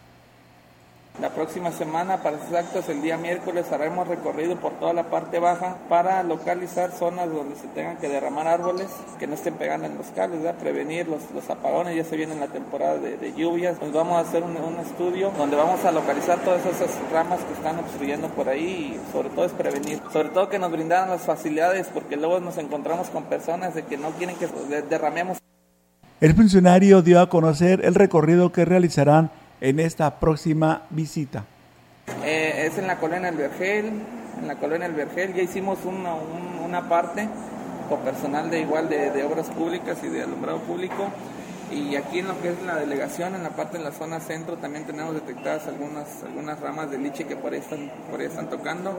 La 1.21 1.29
próxima 1.29 1.71
semana, 1.71 2.23
para 2.23 2.39
ser 2.39 2.47
exactos, 2.47 2.89
el 2.89 3.03
día 3.03 3.19
miércoles 3.19 3.71
haremos 3.73 4.09
recorrido 4.09 4.57
por 4.57 4.73
toda 4.81 4.95
la 4.95 5.11
parte 5.11 5.39
baja 5.39 5.77
para 5.91 6.23
localizar 6.23 6.93
zonas 6.93 7.31
donde 7.31 7.57
se 7.57 7.67
tengan 7.69 7.99
que 7.99 8.09
derramar 8.09 8.49
árboles 8.49 8.87
que 9.19 9.27
no 9.27 9.35
estén 9.35 9.53
pegando 9.55 9.87
en 9.87 9.99
los 9.99 10.07
cables, 10.17 10.41
prevenir 10.55 11.09
los, 11.09 11.31
los, 11.35 11.51
apagones. 11.51 11.95
Ya 11.95 12.05
se 12.05 12.17
viene 12.17 12.37
la 12.37 12.47
temporada 12.47 12.97
de, 12.97 13.35
lluvias. 13.35 13.79
Nos 13.83 13.93
vamos 13.93 14.17
a 14.17 14.21
hacer 14.21 14.43
un, 14.43 14.57
estudio 14.81 15.31
donde 15.37 15.57
vamos 15.57 15.85
a 15.85 15.93
localizar 15.93 16.39
todas 16.39 16.65
esas 16.65 16.91
ramas 17.13 17.41
que 17.41 17.53
están 17.53 17.79
obstruyendo 17.79 18.29
por 18.29 18.49
ahí 18.49 18.97
y 18.99 19.13
sobre 19.13 19.29
todo 19.29 19.45
es 19.45 19.53
prevenir. 19.53 20.01
Sobre 20.15 20.31
todo 20.31 20.49
que 20.49 20.59
nos 20.59 20.73
brindaran 20.73 21.11
las 21.11 21.21
facilidades 21.21 21.89
porque 21.93 22.17
luego 22.17 22.41
nos 22.41 22.57
encontramos 22.57 23.11
con 23.11 23.25
personas 23.25 23.75
de 23.75 23.83
que 23.83 23.99
no 23.99 24.09
quieren 24.13 24.37
que 24.37 24.49
derramemos. 24.89 25.39
El 26.23 26.35
funcionario 26.35 27.03
dio 27.03 27.21
a 27.21 27.29
conocer 27.29 27.85
el 27.85 27.95
recorrido 27.95 28.53
que 28.53 28.65
realizarán 28.65 29.31
en 29.61 29.81
esta 29.81 30.19
próxima 30.19 30.83
visita. 30.91 31.45
Eh, 32.25 32.67
es 32.67 32.79
en 32.79 32.87
la 32.87 32.97
colonia 32.97 33.29
El 33.29 33.37
Vergel, 33.37 33.87
en 34.41 34.49
la 34.49 34.57
colonia 34.57 34.87
El 34.87 34.95
Vergel. 34.95 35.35
Ya 35.35 35.43
hicimos 35.43 35.79
una, 35.85 36.15
una 36.65 36.89
parte 36.89 37.29
con 37.89 38.01
personal 38.01 38.51
de 38.51 38.61
igual 38.61 38.89
de, 38.89 39.23
obras 39.25 39.49
públicas 39.49 39.99
y 40.05 40.09
de 40.09 40.23
alumbrado 40.23 40.61
público 40.61 41.11
y 41.73 41.95
aquí 41.97 42.19
en 42.19 42.29
lo 42.29 42.41
que 42.41 42.51
es 42.51 42.63
la 42.63 42.77
delegación, 42.77 43.35
en 43.35 43.45
la 43.45 43.51
parte 43.51 43.79
de 43.79 43.85
la 43.85 43.93
zona 43.93 44.19
centro, 44.19 44.57
también 44.57 44.87
tenemos 44.87 45.15
detectadas 45.15 45.69
algunas, 45.69 46.23
algunas 46.25 46.59
ramas 46.61 46.91
de 46.91 46.99
liche 46.99 47.25
que 47.25 47.37
por 47.37 47.53
ahí 47.53 47.61
están, 47.61 47.91
por 48.11 48.21
están 48.21 48.51
tocando. 48.51 48.99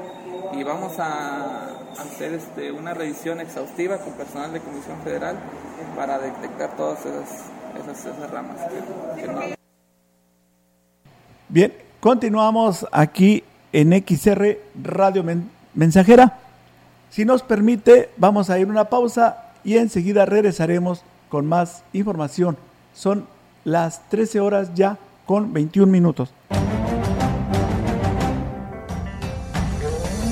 Y 0.54 0.64
vamos 0.64 0.98
a 0.98 1.68
hacer 2.00 2.34
este, 2.34 2.72
una 2.72 2.94
revisión 2.94 3.42
exhaustiva 3.42 3.98
con 3.98 4.14
personal 4.14 4.54
de 4.54 4.62
Comisión 4.62 5.02
Federal 5.04 5.36
para 5.98 6.18
detectar 6.20 6.76
todas 6.78 7.00
esas, 7.06 8.06
esas, 8.06 8.32
ramas. 8.32 8.58
Bien, 11.52 11.74
continuamos 12.00 12.88
aquí 12.94 13.44
en 13.74 13.92
XR 13.92 14.58
Radio 14.82 15.22
Mensajera. 15.74 16.40
Si 17.10 17.26
nos 17.26 17.44
permite, 17.44 18.10
vamos 18.16 18.50
a 18.50 18.58
ir 18.58 18.68
una 18.68 18.86
pausa 18.86 19.52
y 19.66 19.76
enseguida 19.76 20.26
regresaremos 20.26 21.04
con 21.28 21.46
más 21.46 21.84
información. 21.92 22.56
Son 22.94 23.28
las 23.66 24.08
13 24.08 24.40
horas 24.40 24.74
ya 24.76 24.98
con 25.26 25.52
21 25.52 25.92
minutos. 25.92 26.34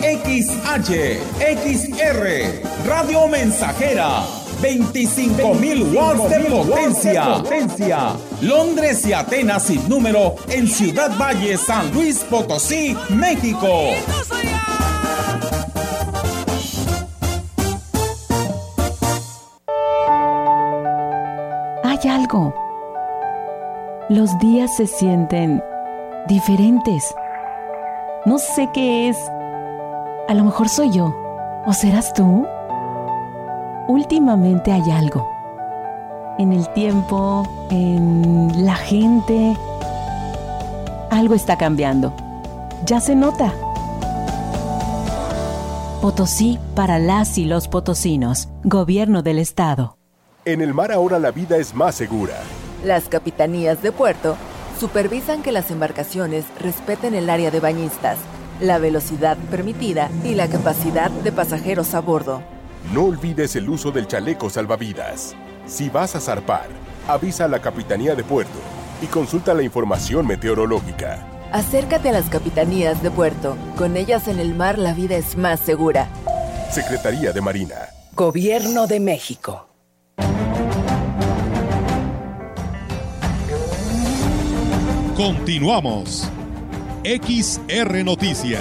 XH, 0.00 1.20
XR, 1.38 2.86
Radio 2.86 3.28
Mensajera, 3.28 4.22
25.000 4.62 5.94
watts 5.94 6.30
de 6.30 6.40
potencia. 6.50 7.34
potencia. 7.34 7.98
Londres 8.40 9.06
y 9.06 9.12
Atenas 9.12 9.64
sin 9.64 9.86
número 9.88 10.36
en 10.48 10.66
Ciudad 10.66 11.10
Valle, 11.18 11.58
San 11.58 11.92
Luis 11.92 12.18
Potosí, 12.30 12.96
México. 13.10 13.68
Hay 21.84 22.08
algo. 22.08 22.54
Los 24.08 24.38
días 24.38 24.74
se 24.76 24.86
sienten 24.86 25.62
diferentes. 26.26 27.14
No 28.24 28.38
sé 28.38 28.68
qué 28.72 29.08
es. 29.10 29.16
A 30.30 30.34
lo 30.34 30.44
mejor 30.44 30.68
soy 30.68 30.92
yo. 30.92 31.12
¿O 31.66 31.72
serás 31.72 32.14
tú? 32.14 32.46
Últimamente 33.88 34.70
hay 34.70 34.88
algo. 34.92 35.28
En 36.38 36.52
el 36.52 36.72
tiempo, 36.72 37.42
en 37.68 38.64
la 38.64 38.76
gente. 38.76 39.56
Algo 41.10 41.34
está 41.34 41.58
cambiando. 41.58 42.14
Ya 42.86 43.00
se 43.00 43.16
nota. 43.16 43.52
Potosí 46.00 46.60
para 46.76 47.00
las 47.00 47.36
y 47.36 47.44
los 47.44 47.66
potosinos. 47.66 48.50
Gobierno 48.62 49.22
del 49.22 49.40
Estado. 49.40 49.96
En 50.44 50.60
el 50.60 50.74
mar 50.74 50.92
ahora 50.92 51.18
la 51.18 51.32
vida 51.32 51.56
es 51.56 51.74
más 51.74 51.96
segura. 51.96 52.34
Las 52.84 53.08
capitanías 53.08 53.82
de 53.82 53.90
puerto 53.90 54.36
supervisan 54.78 55.42
que 55.42 55.50
las 55.50 55.72
embarcaciones 55.72 56.44
respeten 56.60 57.16
el 57.16 57.30
área 57.30 57.50
de 57.50 57.58
bañistas, 57.58 58.18
la 58.60 58.78
velocidad 58.78 59.36
permitida 59.50 60.10
y 60.24 60.34
la 60.34 60.48
capacidad 60.48 61.10
de 61.10 61.32
pasajeros 61.32 61.94
a 61.94 62.00
bordo. 62.00 62.42
No 62.92 63.04
olvides 63.04 63.56
el 63.56 63.68
uso 63.68 63.90
del 63.90 64.06
chaleco 64.06 64.50
salvavidas. 64.50 65.34
Si 65.66 65.88
vas 65.88 66.16
a 66.16 66.20
zarpar, 66.20 66.68
avisa 67.08 67.44
a 67.44 67.48
la 67.48 67.60
Capitanía 67.60 68.14
de 68.14 68.24
Puerto 68.24 68.58
y 69.02 69.06
consulta 69.06 69.54
la 69.54 69.62
información 69.62 70.26
meteorológica. 70.26 71.26
Acércate 71.52 72.10
a 72.10 72.12
las 72.12 72.30
capitanías 72.30 73.02
de 73.02 73.10
puerto. 73.10 73.56
Con 73.76 73.96
ellas 73.96 74.28
en 74.28 74.38
el 74.38 74.54
mar 74.54 74.78
la 74.78 74.94
vida 74.94 75.16
es 75.16 75.36
más 75.36 75.58
segura. 75.60 76.08
Secretaría 76.70 77.32
de 77.32 77.40
Marina. 77.40 77.76
Gobierno 78.14 78.86
de 78.86 79.00
México. 79.00 79.66
Continuamos. 85.16 86.30
XR 87.02 88.04
Noticias. 88.04 88.60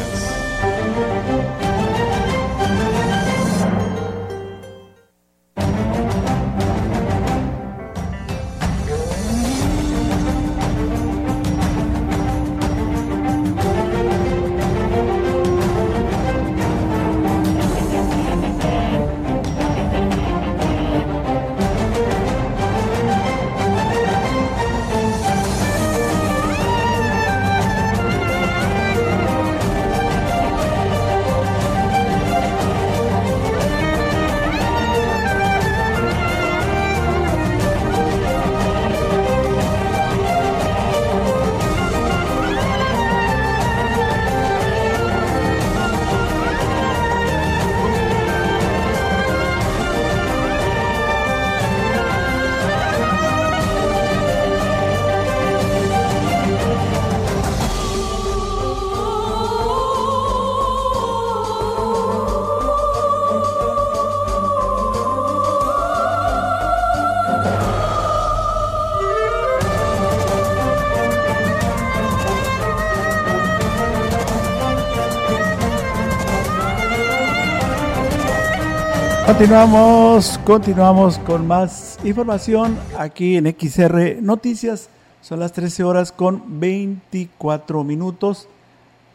Continuamos, 79.40 80.38
continuamos 80.44 81.18
con 81.20 81.48
más 81.48 81.98
información 82.04 82.78
aquí 82.98 83.38
en 83.38 83.46
XR 83.46 84.22
Noticias. 84.22 84.90
Son 85.22 85.40
las 85.40 85.54
13 85.54 85.86
horas 85.86 86.12
con 86.12 86.60
24 86.60 87.86
minutos. 87.86 88.50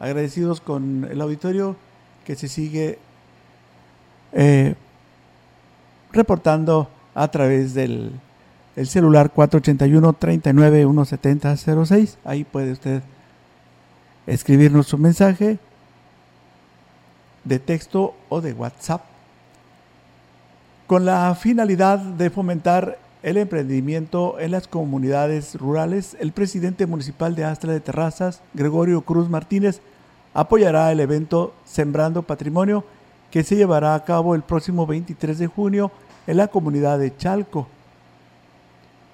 Agradecidos 0.00 0.62
con 0.62 1.06
el 1.10 1.20
auditorio 1.20 1.76
que 2.24 2.36
se 2.36 2.48
sigue 2.48 2.98
eh, 4.32 4.76
reportando 6.10 6.88
a 7.14 7.28
través 7.28 7.74
del 7.74 8.12
el 8.76 8.86
celular 8.86 9.30
481 9.30 10.14
39 10.14 10.84
170 10.84 11.84
06. 11.84 12.16
Ahí 12.24 12.44
puede 12.44 12.72
usted 12.72 13.02
escribirnos 14.26 14.86
su 14.86 14.96
mensaje 14.96 15.58
de 17.44 17.58
texto 17.58 18.14
o 18.30 18.40
de 18.40 18.54
WhatsApp 18.54 19.13
con 20.86 21.04
la 21.04 21.34
finalidad 21.34 21.98
de 21.98 22.30
fomentar 22.30 22.98
el 23.22 23.38
emprendimiento 23.38 24.38
en 24.38 24.50
las 24.50 24.68
comunidades 24.68 25.54
rurales, 25.54 26.14
el 26.20 26.32
presidente 26.32 26.86
municipal 26.86 27.34
de 27.34 27.44
Astra 27.44 27.72
de 27.72 27.80
Terrazas, 27.80 28.42
Gregorio 28.52 29.00
Cruz 29.00 29.30
Martínez, 29.30 29.80
apoyará 30.34 30.92
el 30.92 31.00
evento 31.00 31.54
Sembrando 31.64 32.22
Patrimonio 32.22 32.84
que 33.30 33.42
se 33.42 33.56
llevará 33.56 33.94
a 33.94 34.04
cabo 34.04 34.34
el 34.34 34.42
próximo 34.42 34.86
23 34.86 35.38
de 35.38 35.46
junio 35.46 35.90
en 36.26 36.36
la 36.36 36.48
comunidad 36.48 36.98
de 36.98 37.16
Chalco. 37.16 37.66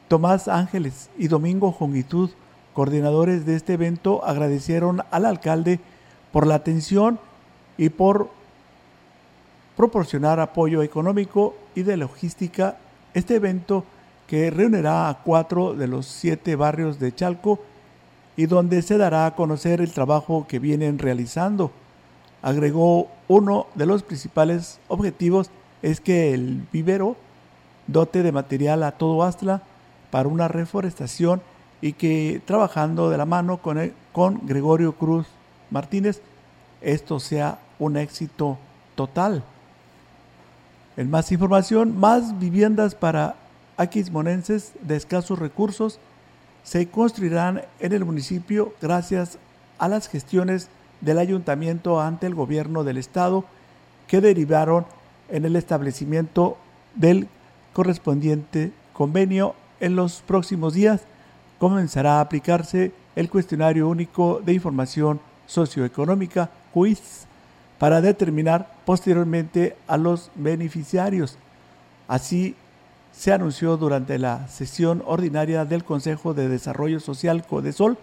Tomás 0.09 0.48
Ángeles 0.48 1.09
y 1.16 1.28
Domingo 1.28 1.70
Jongitud, 1.70 2.30
coordinadores 2.74 3.46
de 3.46 3.54
este 3.54 3.74
evento, 3.74 4.24
agradecieron 4.24 5.02
al 5.12 5.24
alcalde 5.24 5.78
por 6.33 6.46
la 6.48 6.56
atención 6.56 7.20
y 7.78 7.90
por 7.90 8.28
proporcionar 9.81 10.40
apoyo 10.40 10.83
económico 10.83 11.55
y 11.75 11.85
de 11.85 11.97
logística. 11.97 12.77
Este 13.14 13.37
evento 13.37 13.87
que 14.27 14.51
reunirá 14.51 15.09
a 15.09 15.23
cuatro 15.23 15.73
de 15.73 15.88
los 15.88 16.05
siete 16.05 16.55
barrios 16.55 16.99
de 16.99 17.14
Chalco 17.14 17.61
y 18.37 18.45
donde 18.45 18.83
se 18.83 18.99
dará 18.99 19.25
a 19.25 19.35
conocer 19.35 19.81
el 19.81 19.95
trabajo 19.95 20.45
que 20.47 20.59
vienen 20.59 20.99
realizando. 20.99 21.71
Agregó 22.43 23.09
uno 23.27 23.69
de 23.75 23.87
los 23.87 24.03
principales 24.03 24.81
objetivos 24.88 25.51
es 25.81 26.03
que 26.03 26.35
el 26.35 26.66
vivero 26.71 27.16
dote 27.87 28.23
de 28.23 28.33
material 28.33 28.83
a 28.83 28.93
todo 28.93 29.23
Astla 29.23 29.62
para 30.11 30.29
una 30.29 30.47
reforestación 30.47 31.40
y 31.81 31.95
que 31.95 32.43
trabajando 32.45 33.09
de 33.09 33.16
la 33.16 33.25
mano 33.25 33.62
con, 33.62 33.95
con 34.12 34.47
Gregorio 34.47 34.93
Cruz 34.93 35.27
Martínez 35.71 36.21
esto 36.83 37.19
sea 37.19 37.61
un 37.79 37.97
éxito 37.97 38.59
total. 38.95 39.43
En 41.01 41.09
más 41.09 41.33
información, 41.33 41.99
más 41.99 42.39
viviendas 42.39 42.95
para 42.95 43.37
aquismonenses 43.79 44.75
de 44.83 44.97
escasos 44.97 45.39
recursos 45.39 45.99
se 46.63 46.91
construirán 46.91 47.63
en 47.79 47.95
el 47.95 48.05
municipio 48.05 48.75
gracias 48.83 49.39
a 49.79 49.89
las 49.89 50.09
gestiones 50.11 50.69
del 51.01 51.19
ayuntamiento 51.19 52.03
ante 52.03 52.27
el 52.27 52.35
gobierno 52.35 52.85
del 52.85 52.99
estado 52.99 53.47
que 54.09 54.21
derivaron 54.21 54.85
en 55.31 55.47
el 55.47 55.57
establecimiento 55.57 56.59
del 56.95 57.29
correspondiente 57.73 58.71
convenio. 58.93 59.55
En 59.81 59.97
los 59.97 60.21
próximos 60.21 60.75
días 60.75 61.01
comenzará 61.59 62.19
a 62.19 62.21
aplicarse 62.21 62.93
el 63.17 63.31
cuestionario 63.31 63.89
único 63.89 64.43
de 64.45 64.53
información 64.53 65.19
socioeconómica, 65.47 66.51
QUIS, 66.75 67.25
para 67.79 68.03
determinar 68.03 68.71
posteriormente 68.90 69.76
a 69.87 69.96
los 69.96 70.33
beneficiarios. 70.35 71.37
Así 72.09 72.57
se 73.12 73.33
anunció 73.33 73.76
durante 73.76 74.18
la 74.18 74.48
sesión 74.48 75.05
ordinaria 75.07 75.64
del 75.64 75.85
Consejo 75.85 76.35
de 76.35 76.48
Desarrollo 76.48 76.98
Social 76.98 77.46
CODESOL, 77.46 77.98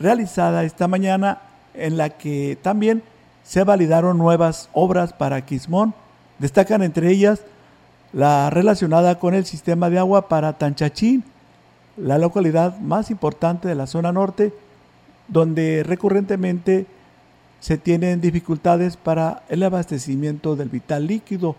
realizada 0.00 0.64
esta 0.64 0.88
mañana, 0.88 1.42
en 1.74 1.96
la 1.96 2.10
que 2.10 2.58
también 2.60 3.04
se 3.44 3.62
validaron 3.62 4.18
nuevas 4.18 4.68
obras 4.72 5.12
para 5.12 5.46
Quismón. 5.46 5.94
Destacan 6.40 6.82
entre 6.82 7.12
ellas 7.12 7.42
la 8.12 8.50
relacionada 8.50 9.20
con 9.20 9.32
el 9.32 9.44
sistema 9.46 9.90
de 9.90 10.00
agua 10.00 10.26
para 10.26 10.54
Tanchachín, 10.54 11.22
la 11.96 12.18
localidad 12.18 12.80
más 12.80 13.12
importante 13.12 13.68
de 13.68 13.76
la 13.76 13.86
zona 13.86 14.10
norte, 14.10 14.52
donde 15.28 15.84
recurrentemente 15.84 16.86
se 17.64 17.78
tienen 17.78 18.20
dificultades 18.20 18.98
para 18.98 19.42
el 19.48 19.62
abastecimiento 19.62 20.54
del 20.54 20.68
vital 20.68 21.06
líquido. 21.06 21.56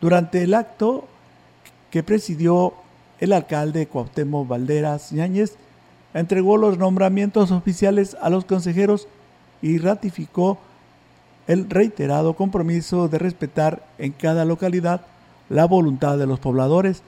Durante 0.00 0.42
el 0.42 0.54
acto 0.54 1.06
que 1.90 2.02
presidió 2.02 2.72
el 3.20 3.34
alcalde 3.34 3.88
Cuauhtémoc 3.88 4.48
Valderas 4.48 5.12
Ñáñez, 5.12 5.56
entregó 6.14 6.56
los 6.56 6.78
nombramientos 6.78 7.50
oficiales 7.50 8.16
a 8.22 8.30
los 8.30 8.46
consejeros 8.46 9.06
y 9.60 9.76
ratificó 9.76 10.56
el 11.46 11.68
reiterado 11.68 12.32
compromiso 12.32 13.08
de 13.08 13.18
respetar 13.18 13.86
en 13.98 14.12
cada 14.12 14.46
localidad 14.46 15.02
la 15.50 15.66
voluntad 15.66 16.16
de 16.16 16.26
los 16.26 16.40
pobladores, 16.40 17.02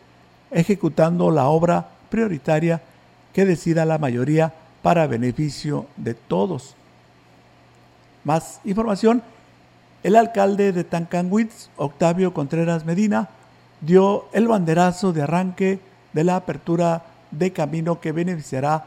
ejecutando 0.50 1.30
la 1.30 1.46
obra 1.46 1.88
prioritaria 2.10 2.82
que 3.32 3.46
decida 3.46 3.86
la 3.86 3.96
mayoría 3.96 4.52
para 4.82 5.06
beneficio 5.06 5.86
de 5.96 6.12
todos. 6.12 6.76
Más 8.24 8.60
información, 8.64 9.22
el 10.02 10.16
alcalde 10.16 10.72
de 10.72 10.84
Tancanwitz, 10.84 11.70
Octavio 11.76 12.34
Contreras 12.34 12.84
Medina, 12.84 13.28
dio 13.80 14.26
el 14.32 14.48
banderazo 14.48 15.12
de 15.12 15.22
arranque 15.22 15.80
de 16.12 16.24
la 16.24 16.36
apertura 16.36 17.04
de 17.30 17.52
camino 17.52 18.00
que 18.00 18.12
beneficiará 18.12 18.84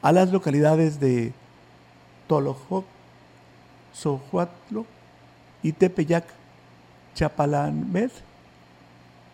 a 0.00 0.12
las 0.12 0.32
localidades 0.32 0.98
de 0.98 1.32
Tolojoc, 2.26 2.84
Sojuatlo 3.92 4.86
y 5.62 5.72
Tepeyac, 5.72 6.24
Chapalamed, 7.14 8.10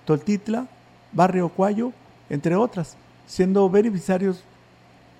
Toltitla, 0.05 0.67
Barrio 1.13 1.49
Cuayo, 1.49 1.93
entre 2.29 2.57
otras, 2.57 2.97
siendo 3.27 3.69
beneficiarios 3.71 4.43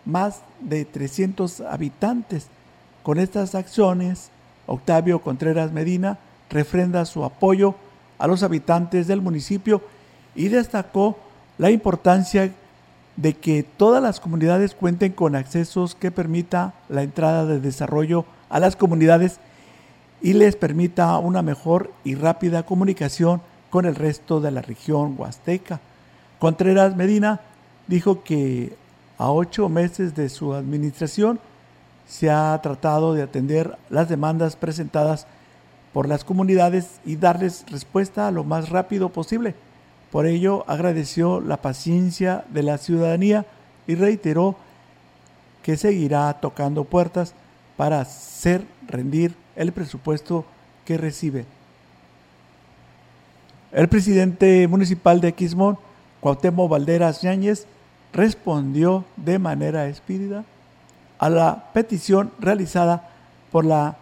más 0.05 0.43
de 0.61 0.85
300 0.85 1.61
habitantes. 1.63 2.49
Con 3.09 3.19
estas 3.19 3.55
acciones, 3.55 4.29
Octavio 4.67 5.23
Contreras 5.23 5.73
Medina 5.73 6.19
refrenda 6.51 7.07
su 7.07 7.25
apoyo 7.25 7.75
a 8.19 8.27
los 8.27 8.43
habitantes 8.43 9.07
del 9.07 9.23
municipio 9.23 9.81
y 10.35 10.49
destacó 10.49 11.17
la 11.57 11.71
importancia 11.71 12.53
de 13.17 13.33
que 13.33 13.63
todas 13.63 14.03
las 14.03 14.21
comunidades 14.21 14.75
cuenten 14.75 15.13
con 15.13 15.37
accesos 15.37 15.95
que 15.95 16.11
permita 16.11 16.75
la 16.91 17.03
entrada 17.03 17.47
de 17.47 17.61
desarrollo 17.61 18.27
a 18.51 18.61
las 18.61 18.77
comunidades 18.77 19.41
y 20.21 20.35
les 20.35 20.55
permita 20.57 21.17
una 21.17 21.41
mejor 21.41 21.91
y 22.05 22.15
rápida 22.15 22.65
comunicación 22.65 23.41
con 23.71 23.87
el 23.87 23.95
resto 23.95 24.43
de 24.43 24.51
la 24.51 24.61
región 24.61 25.15
huasteca. 25.17 25.81
Contreras 26.39 26.95
Medina 26.95 27.41
dijo 27.87 28.23
que 28.23 28.77
a 29.17 29.31
ocho 29.31 29.71
meses 29.71 30.15
de 30.15 30.29
su 30.29 30.53
administración 30.53 31.41
se 32.09 32.31
ha 32.31 32.59
tratado 32.63 33.15
de 33.15 33.23
atender 33.23 33.77
las 33.91 34.09
demandas 34.09 34.57
presentadas 34.57 35.27
por 35.93 36.09
las 36.09 36.25
comunidades 36.25 37.01
y 37.05 37.17
darles 37.17 37.65
respuesta 37.71 38.31
lo 38.31 38.45
más 38.45 38.71
rápido 38.71 39.11
posible. 39.11 39.55
Por 40.11 40.27
ello 40.27 40.65
agradeció 40.67 41.41
la 41.41 41.59
paciencia 41.59 42.45
de 42.49 42.63
la 42.63 42.79
ciudadanía 42.79 43.45
y 43.87 43.95
reiteró 43.95 44.57
que 45.63 45.77
seguirá 45.77 46.33
tocando 46.41 46.85
puertas 46.85 47.35
para 47.77 48.01
hacer 48.01 48.65
rendir 48.87 49.35
el 49.55 49.73
presupuesto 49.73 50.47
que 50.87 50.97
recibe. 50.97 51.45
El 53.71 53.87
presidente 53.89 54.67
municipal 54.67 55.21
de 55.21 55.35
Quismón, 55.35 55.79
Cuauhtémoc 56.21 56.71
Valderas 56.71 57.21
Yáñez, 57.21 57.67
respondió 58.15 59.05
de 59.17 59.39
manera 59.39 59.87
espírita 59.89 60.45
a 61.19 61.29
la 61.29 61.65
petición 61.73 62.31
realizada 62.39 63.09
por 63.51 63.65
la 63.65 63.97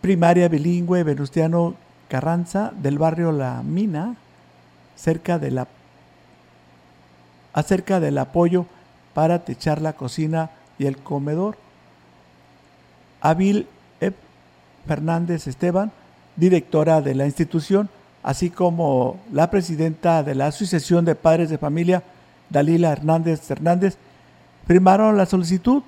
primaria 0.00 0.48
bilingüe 0.48 1.04
Venustiano 1.04 1.74
Carranza 2.08 2.72
del 2.74 2.98
barrio 2.98 3.32
La 3.32 3.62
Mina, 3.62 4.16
cerca 4.96 5.40
acerca 7.54 8.00
del 8.00 8.18
apoyo 8.18 8.66
para 9.14 9.44
techar 9.44 9.80
la 9.80 9.92
cocina 9.92 10.50
y 10.78 10.86
el 10.86 10.98
comedor. 10.98 11.56
Avil 13.20 13.66
Fernández 14.86 15.46
Esteban, 15.46 15.92
directora 16.36 17.00
de 17.00 17.14
la 17.14 17.26
institución, 17.26 17.88
así 18.22 18.50
como 18.50 19.20
la 19.32 19.50
presidenta 19.50 20.22
de 20.22 20.34
la 20.34 20.46
Asociación 20.46 21.04
de 21.04 21.14
Padres 21.14 21.50
de 21.50 21.58
Familia, 21.58 22.02
Dalila 22.50 22.92
Hernández 22.92 23.48
Hernández, 23.50 23.96
firmaron 24.66 25.16
la 25.16 25.26
solicitud 25.26 25.82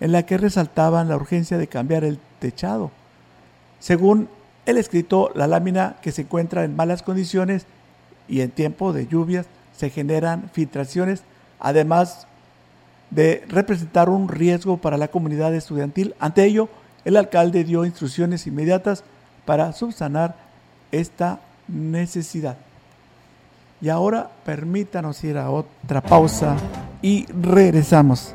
en 0.00 0.12
la 0.12 0.24
que 0.24 0.38
resaltaban 0.38 1.08
la 1.08 1.16
urgencia 1.16 1.58
de 1.58 1.68
cambiar 1.68 2.04
el 2.04 2.18
techado. 2.38 2.90
Según 3.78 4.28
el 4.66 4.78
escrito, 4.78 5.30
la 5.34 5.46
lámina 5.46 5.96
que 6.02 6.12
se 6.12 6.22
encuentra 6.22 6.64
en 6.64 6.76
malas 6.76 7.02
condiciones 7.02 7.66
y 8.28 8.40
en 8.40 8.50
tiempo 8.50 8.92
de 8.92 9.06
lluvias 9.06 9.46
se 9.76 9.90
generan 9.90 10.50
filtraciones, 10.52 11.22
además 11.58 12.26
de 13.10 13.44
representar 13.48 14.08
un 14.08 14.28
riesgo 14.28 14.76
para 14.76 14.96
la 14.96 15.08
comunidad 15.08 15.54
estudiantil. 15.54 16.14
Ante 16.20 16.44
ello, 16.44 16.68
el 17.04 17.16
alcalde 17.16 17.64
dio 17.64 17.84
instrucciones 17.84 18.46
inmediatas 18.46 19.04
para 19.44 19.72
subsanar 19.72 20.36
esta 20.92 21.40
necesidad. 21.66 22.56
Y 23.80 23.88
ahora 23.88 24.30
permítanos 24.44 25.24
ir 25.24 25.38
a 25.38 25.50
otra 25.50 26.02
pausa 26.02 26.56
y 27.00 27.26
regresamos. 27.32 28.34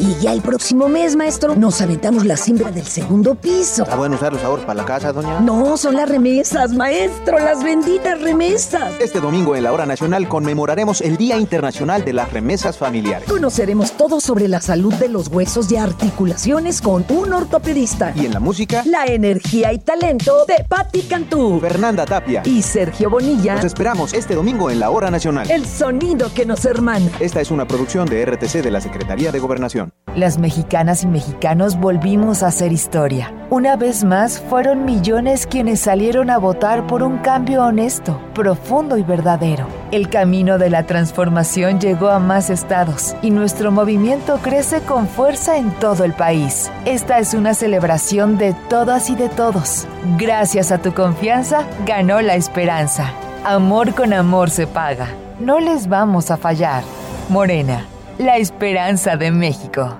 Y 0.00 0.14
ya 0.20 0.32
el 0.32 0.42
próximo 0.42 0.88
mes, 0.88 1.16
maestro, 1.16 1.56
nos 1.56 1.80
aventamos 1.80 2.24
la 2.24 2.36
siembra 2.36 2.70
del 2.70 2.86
segundo 2.86 3.34
piso. 3.34 3.82
¿Está 3.82 3.96
bueno 3.96 4.14
usar 4.14 4.32
los 4.32 4.44
ahorros 4.44 4.64
para 4.64 4.76
la 4.76 4.84
casa, 4.84 5.12
doña? 5.12 5.40
No, 5.40 5.76
son 5.76 5.96
las 5.96 6.08
remesas, 6.08 6.72
maestro, 6.72 7.40
las 7.40 7.64
benditas 7.64 8.20
remesas. 8.22 8.92
Este 9.00 9.18
domingo 9.18 9.56
en 9.56 9.64
la 9.64 9.72
Hora 9.72 9.86
Nacional 9.86 10.28
conmemoraremos 10.28 11.00
el 11.00 11.16
Día 11.16 11.36
Internacional 11.36 12.04
de 12.04 12.12
las 12.12 12.32
Remesas 12.32 12.78
Familiares. 12.78 13.28
Conoceremos 13.28 13.90
todo 13.96 14.20
sobre 14.20 14.46
la 14.46 14.60
salud 14.60 14.94
de 14.94 15.08
los 15.08 15.26
huesos 15.26 15.72
y 15.72 15.76
articulaciones 15.76 16.80
con 16.80 17.04
un 17.08 17.32
ortopedista. 17.32 18.12
Y 18.14 18.26
en 18.26 18.34
la 18.34 18.40
música, 18.40 18.84
la 18.86 19.04
energía 19.06 19.72
y 19.72 19.78
talento 19.78 20.44
de 20.46 20.64
Patti 20.68 21.02
Cantú, 21.02 21.58
Fernanda 21.58 22.06
Tapia 22.06 22.42
y 22.44 22.62
Sergio 22.62 23.10
Bonilla. 23.10 23.56
Nos 23.56 23.64
esperamos 23.64 24.14
este 24.14 24.36
domingo 24.36 24.70
en 24.70 24.78
la 24.78 24.90
Hora 24.90 25.10
Nacional. 25.10 25.50
El 25.50 25.66
sonido 25.66 26.32
que 26.32 26.46
nos 26.46 26.64
hermana. 26.64 27.10
Esta 27.18 27.40
es 27.40 27.50
una 27.50 27.66
producción 27.66 28.06
de 28.08 28.24
RTC 28.24 28.62
de 28.62 28.70
la 28.70 28.80
Secretaría 28.80 29.32
de 29.32 29.40
Gobernación. 29.40 29.87
Las 30.18 30.38
mexicanas 30.38 31.04
y 31.04 31.06
mexicanos 31.06 31.78
volvimos 31.78 32.42
a 32.42 32.48
hacer 32.48 32.72
historia. 32.72 33.32
Una 33.50 33.76
vez 33.76 34.02
más, 34.02 34.40
fueron 34.40 34.84
millones 34.84 35.46
quienes 35.46 35.78
salieron 35.78 36.28
a 36.28 36.38
votar 36.38 36.88
por 36.88 37.04
un 37.04 37.18
cambio 37.18 37.62
honesto, 37.62 38.20
profundo 38.34 38.96
y 38.96 39.04
verdadero. 39.04 39.68
El 39.92 40.08
camino 40.08 40.58
de 40.58 40.70
la 40.70 40.84
transformación 40.84 41.78
llegó 41.78 42.08
a 42.08 42.18
más 42.18 42.50
estados 42.50 43.14
y 43.22 43.30
nuestro 43.30 43.70
movimiento 43.70 44.40
crece 44.42 44.80
con 44.80 45.06
fuerza 45.06 45.56
en 45.56 45.70
todo 45.72 46.02
el 46.02 46.14
país. 46.14 46.68
Esta 46.84 47.20
es 47.20 47.32
una 47.34 47.54
celebración 47.54 48.38
de 48.38 48.54
todas 48.68 49.10
y 49.10 49.14
de 49.14 49.28
todos. 49.28 49.86
Gracias 50.16 50.72
a 50.72 50.78
tu 50.78 50.94
confianza, 50.94 51.64
ganó 51.86 52.20
la 52.22 52.34
esperanza. 52.34 53.12
Amor 53.44 53.94
con 53.94 54.12
amor 54.12 54.50
se 54.50 54.66
paga. 54.66 55.06
No 55.38 55.60
les 55.60 55.88
vamos 55.88 56.32
a 56.32 56.36
fallar. 56.36 56.82
Morena 57.28 57.84
la 58.18 58.36
esperanza 58.36 59.16
de 59.16 59.30
México. 59.30 59.96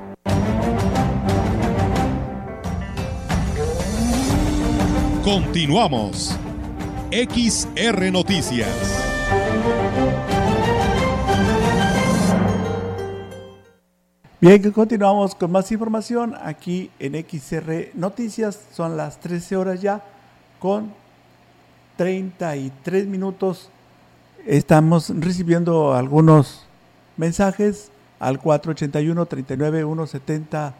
Continuamos. 5.22 6.36
XR 7.12 8.10
Noticias. 8.10 8.68
Bien, 14.40 14.70
continuamos 14.72 15.34
con 15.34 15.52
más 15.52 15.70
información 15.70 16.34
aquí 16.42 16.90
en 16.98 17.14
XR 17.14 17.90
Noticias. 17.94 18.60
Son 18.72 18.96
las 18.96 19.20
13 19.20 19.56
horas 19.56 19.80
ya 19.80 20.02
con 20.58 20.92
33 21.96 23.06
minutos. 23.06 23.70
Estamos 24.44 25.10
recibiendo 25.20 25.94
algunos 25.94 26.64
mensajes 27.16 27.92
al 28.18 28.40
481-39-170. 28.40 30.72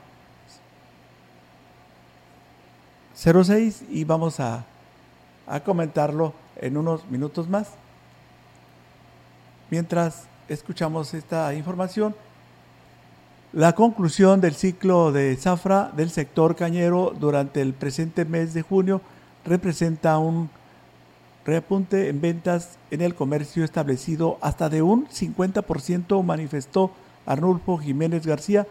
06 3.14 3.85
y 3.90 4.05
vamos 4.05 4.38
a, 4.38 4.64
a 5.46 5.61
comentarlo 5.61 6.35
en 6.57 6.77
unos 6.77 7.09
minutos 7.11 7.48
más. 7.48 7.70
Mientras 9.70 10.24
escuchamos 10.48 11.14
esta 11.14 11.53
información, 11.55 12.14
la 13.53 13.74
conclusión 13.74 14.40
del 14.40 14.55
ciclo 14.55 15.11
de 15.11 15.37
zafra 15.37 15.90
del 15.96 16.11
sector 16.11 16.55
cañero 16.55 17.12
durante 17.18 17.61
el 17.61 17.72
presente 17.72 18.24
mes 18.24 18.55
de 18.55 18.62
junio 18.62 19.01
representa 19.44 20.18
un 20.18 20.51
reapunte 21.44 22.09
en 22.09 22.20
ventas 22.20 22.79
en 22.90 23.01
el 23.01 23.14
comercio 23.14 23.64
establecido 23.64 24.38
hasta 24.42 24.68
de 24.68 24.83
un 24.83 25.09
50%, 25.09 26.22
manifestó 26.22 26.92
Arnulfo 27.28 27.78
Jiménez 27.78 28.26
García, 28.26 28.66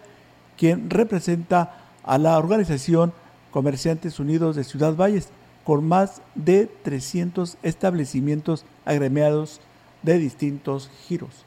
quien 0.57 0.89
representa 0.89 1.77
a 2.03 2.17
la 2.17 2.37
organización 2.37 3.13
Comerciantes 3.51 4.19
Unidos 4.19 4.55
de 4.55 4.65
Ciudad 4.65 4.95
Valles, 4.95 5.29
con 5.63 5.87
más 5.87 6.21
de 6.35 6.67
300 6.83 7.57
establecimientos 7.63 8.65
agremiados 8.85 9.61
de 10.03 10.17
distintos 10.17 10.89
giros 11.07 11.46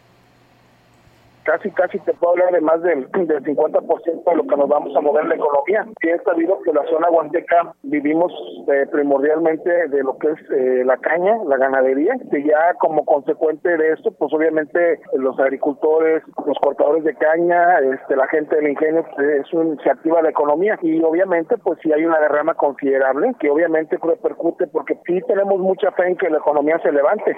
casi, 1.45 1.71
casi 1.71 1.99
te 2.01 2.13
puedo 2.15 2.33
hablar 2.33 2.53
de 2.53 2.61
más 2.61 2.83
del, 2.83 3.11
del 3.11 3.43
50% 3.43 4.25
de 4.25 4.37
lo 4.37 4.47
que 4.47 4.57
nos 4.57 4.69
vamos 4.69 4.95
a 4.97 5.01
mover 5.01 5.27
la 5.27 5.35
economía. 5.35 5.87
Bien 6.03 6.21
sabido 6.25 6.61
que 6.63 6.73
la 6.73 6.85
zona 6.87 7.11
huasteca 7.11 7.75
vivimos 7.83 8.33
eh, 8.73 8.87
primordialmente 8.91 9.89
de 9.89 10.03
lo 10.03 10.19
que 10.19 10.29
es 10.29 10.51
eh, 10.51 10.83
la 10.85 10.97
caña, 10.99 11.39
la 11.47 11.57
ganadería, 11.57 12.15
que 12.31 12.43
ya 12.43 12.75
como 12.79 13.05
consecuente 13.05 13.77
de 13.77 13.93
esto, 13.93 14.11
pues 14.13 14.33
obviamente 14.33 15.01
los 15.15 15.39
agricultores, 15.39 16.23
los 16.47 16.59
cortadores 16.59 17.05
de 17.05 17.15
caña, 17.15 17.79
este, 17.81 18.17
la 18.17 18.27
gente 18.29 18.57
del 18.57 18.69
ingenio, 18.69 19.05
pues, 19.15 19.47
es 19.47 19.53
un, 19.53 19.79
se 19.83 19.91
activa 19.91 20.23
la 20.23 20.31
economía 20.31 20.79
y 20.83 21.03
obviamente 21.03 21.57
pues 21.59 21.79
si 21.83 21.93
hay 21.93 22.05
una 22.05 22.21
derrama 22.21 22.55
considerable 22.55 23.33
que 23.39 23.51
obviamente 23.51 23.99
repercute 24.03 24.67
porque 24.67 24.99
sí 25.07 25.21
tenemos 25.27 25.59
mucha 25.59 25.91
fe 25.93 26.09
en 26.09 26.17
que 26.17 26.31
la 26.31 26.39
economía 26.39 26.79
se 26.83 26.93
levante. 26.93 27.37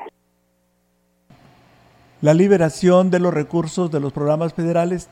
La 2.22 2.34
liberación 2.34 3.10
de 3.10 3.18
los 3.18 3.34
recursos 3.34 3.90
de 3.90 3.98
los 3.98 4.12
programas 4.12 4.54
federales 4.54 5.08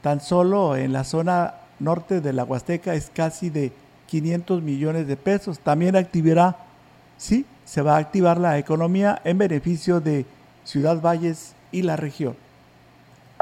tan 0.00 0.20
solo 0.22 0.74
en 0.74 0.92
la 0.92 1.04
zona 1.04 1.56
norte 1.78 2.22
de 2.22 2.32
la 2.32 2.44
Huasteca 2.44 2.94
es 2.94 3.10
casi 3.12 3.50
de 3.50 3.72
500 4.06 4.62
millones 4.62 5.06
de 5.06 5.18
pesos. 5.18 5.58
También 5.58 5.96
activará, 5.96 6.56
sí, 7.18 7.44
se 7.66 7.82
va 7.82 7.96
a 7.96 7.98
activar 7.98 8.38
la 8.38 8.58
economía 8.58 9.20
en 9.24 9.36
beneficio 9.36 10.00
de 10.00 10.24
Ciudad 10.64 11.02
Valles 11.02 11.54
y 11.72 11.82
la 11.82 11.96
región 11.96 12.36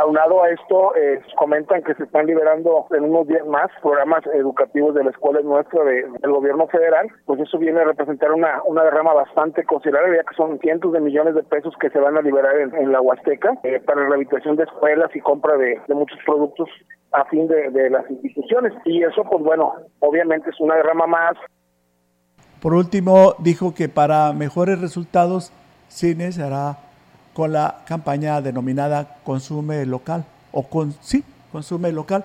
Aunado 0.03 0.43
a 0.43 0.51
esto, 0.51 0.97
eh, 0.97 1.23
comentan 1.37 1.81
que 1.85 1.95
se 1.95 2.03
están 2.03 2.27
liberando 2.27 2.87
en 2.91 3.05
unos 3.05 3.29
días 3.29 3.47
más 3.47 3.71
programas 3.81 4.27
educativos 4.35 4.97
de 4.97 5.05
la 5.05 5.11
escuela 5.11 5.41
nuestra 5.43 5.85
de, 5.85 6.05
del 6.21 6.33
gobierno 6.33 6.67
federal, 6.67 7.07
pues 7.25 7.39
eso 7.39 7.57
viene 7.57 7.83
a 7.83 7.85
representar 7.85 8.33
una, 8.33 8.61
una 8.65 8.83
derrama 8.83 9.15
bastante 9.15 9.63
considerable, 9.63 10.17
ya 10.17 10.25
que 10.25 10.35
son 10.35 10.59
cientos 10.59 10.93
de 10.93 11.01
millones 11.01 11.37
de 11.37 11.45
pesos 11.45 11.73
que 11.81 11.89
se 11.91 12.01
van 12.01 12.17
a 12.17 12.21
liberar 12.21 12.57
en, 12.59 12.91
la 12.91 13.01
Huasteca 13.01 13.53
eh, 13.63 13.81
para 13.87 14.01
la 14.01 14.09
rehabilitación 14.09 14.57
de 14.57 14.65
escuelas 14.65 15.15
y 15.15 15.21
compra 15.21 15.57
de, 15.57 15.81
muchos 15.95 16.19
productos 16.27 16.69
a 17.13 17.25
fin 17.27 17.47
de, 17.47 17.71
de 17.71 17.89
las 17.89 18.11
instituciones. 18.11 18.73
Y 18.85 19.05
eso, 19.05 19.23
pues 19.23 19.45
bueno, 19.45 19.75
obviamente 20.01 20.51
es 20.51 20.59
una 20.59 20.75
derrama 20.75 21.07
más. 21.07 21.35
Por 22.61 22.75
último, 22.75 23.35
dijo 23.39 23.73
que 23.73 23.89
para 23.89 24.33
mejores 24.33 24.81
resultados, 24.81 25.53
Cine 25.87 26.33
se 26.33 26.43
hará 26.43 26.92
con 27.35 27.53
la 27.53 27.83
campaña 27.87 28.41
denominada 28.41 29.19
Consume 29.25 29.87
Local 29.87 30.25
o 30.53 30.65
con 30.65 30.95
sí, 31.01 31.25
Consume 31.51 31.93
Local. 31.93 32.25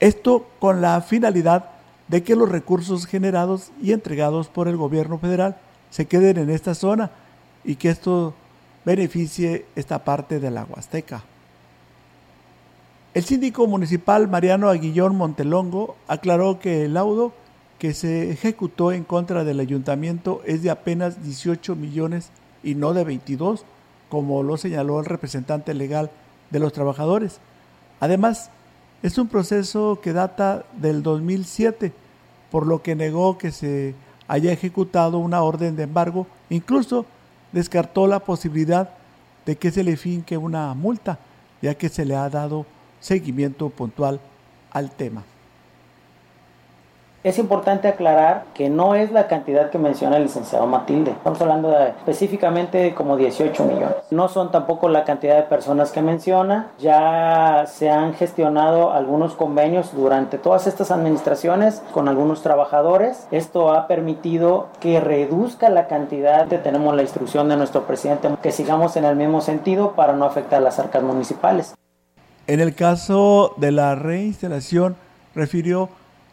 Esto 0.00 0.46
con 0.58 0.80
la 0.80 1.00
finalidad 1.00 1.70
de 2.08 2.22
que 2.22 2.36
los 2.36 2.48
recursos 2.48 3.06
generados 3.06 3.70
y 3.82 3.92
entregados 3.92 4.48
por 4.48 4.68
el 4.68 4.76
gobierno 4.76 5.18
federal 5.18 5.56
se 5.90 6.06
queden 6.06 6.38
en 6.38 6.50
esta 6.50 6.74
zona 6.74 7.10
y 7.64 7.76
que 7.76 7.88
esto 7.88 8.34
beneficie 8.84 9.66
esta 9.74 10.04
parte 10.04 10.38
de 10.38 10.50
la 10.50 10.64
Huasteca. 10.64 11.24
El 13.14 13.24
síndico 13.24 13.66
municipal 13.66 14.28
Mariano 14.28 14.68
Aguillón 14.68 15.16
Montelongo 15.16 15.96
aclaró 16.06 16.60
que 16.60 16.84
el 16.84 16.94
laudo 16.94 17.32
que 17.78 17.94
se 17.94 18.30
ejecutó 18.30 18.92
en 18.92 19.04
contra 19.04 19.42
del 19.42 19.60
ayuntamiento 19.60 20.42
es 20.44 20.62
de 20.62 20.70
apenas 20.70 21.22
18 21.22 21.76
millones 21.76 22.30
y 22.62 22.74
no 22.74 22.92
de 22.92 23.04
22, 23.04 23.64
como 24.08 24.42
lo 24.42 24.56
señaló 24.56 25.00
el 25.00 25.06
representante 25.06 25.74
legal 25.74 26.10
de 26.50 26.58
los 26.58 26.72
trabajadores. 26.72 27.40
Además, 28.00 28.50
es 29.02 29.18
un 29.18 29.28
proceso 29.28 30.00
que 30.02 30.12
data 30.12 30.64
del 30.76 31.02
2007, 31.02 31.92
por 32.50 32.66
lo 32.66 32.82
que 32.82 32.94
negó 32.94 33.38
que 33.38 33.52
se 33.52 33.94
haya 34.28 34.52
ejecutado 34.52 35.18
una 35.18 35.42
orden 35.42 35.76
de 35.76 35.84
embargo, 35.84 36.26
incluso 36.50 37.06
descartó 37.52 38.06
la 38.06 38.20
posibilidad 38.20 38.90
de 39.44 39.56
que 39.56 39.70
se 39.70 39.84
le 39.84 39.96
finque 39.96 40.36
una 40.36 40.74
multa, 40.74 41.18
ya 41.62 41.74
que 41.74 41.88
se 41.88 42.04
le 42.04 42.16
ha 42.16 42.28
dado 42.28 42.66
seguimiento 43.00 43.70
puntual 43.70 44.20
al 44.70 44.90
tema. 44.90 45.24
Es 47.26 47.40
importante 47.40 47.88
aclarar 47.88 48.44
que 48.54 48.70
no 48.70 48.94
es 48.94 49.10
la 49.10 49.26
cantidad 49.26 49.68
que 49.70 49.78
menciona 49.78 50.16
el 50.16 50.22
licenciado 50.22 50.64
Matilde. 50.68 51.10
Estamos 51.10 51.40
hablando 51.40 51.70
de 51.70 51.88
específicamente 51.88 52.94
como 52.94 53.16
18 53.16 53.64
millones. 53.64 53.96
No 54.12 54.28
son 54.28 54.52
tampoco 54.52 54.88
la 54.88 55.02
cantidad 55.02 55.34
de 55.34 55.42
personas 55.42 55.90
que 55.90 56.02
menciona. 56.02 56.68
Ya 56.78 57.64
se 57.66 57.90
han 57.90 58.14
gestionado 58.14 58.92
algunos 58.92 59.34
convenios 59.34 59.92
durante 59.92 60.38
todas 60.38 60.68
estas 60.68 60.92
administraciones 60.92 61.82
con 61.92 62.06
algunos 62.08 62.42
trabajadores. 62.42 63.26
Esto 63.32 63.72
ha 63.72 63.88
permitido 63.88 64.68
que 64.78 65.00
reduzca 65.00 65.68
la 65.68 65.88
cantidad. 65.88 66.46
Tenemos 66.46 66.94
la 66.94 67.02
instrucción 67.02 67.48
de 67.48 67.56
nuestro 67.56 67.88
presidente 67.88 68.30
que 68.40 68.52
sigamos 68.52 68.96
en 68.96 69.04
el 69.04 69.16
mismo 69.16 69.40
sentido 69.40 69.94
para 69.96 70.12
no 70.12 70.26
afectar 70.26 70.62
las 70.62 70.78
arcas 70.78 71.02
municipales. 71.02 71.74
En 72.46 72.60
el 72.60 72.76
caso 72.76 73.52
de 73.56 73.72
la 73.72 73.96
reinstalación, 73.96 74.94
refirió 75.34 75.88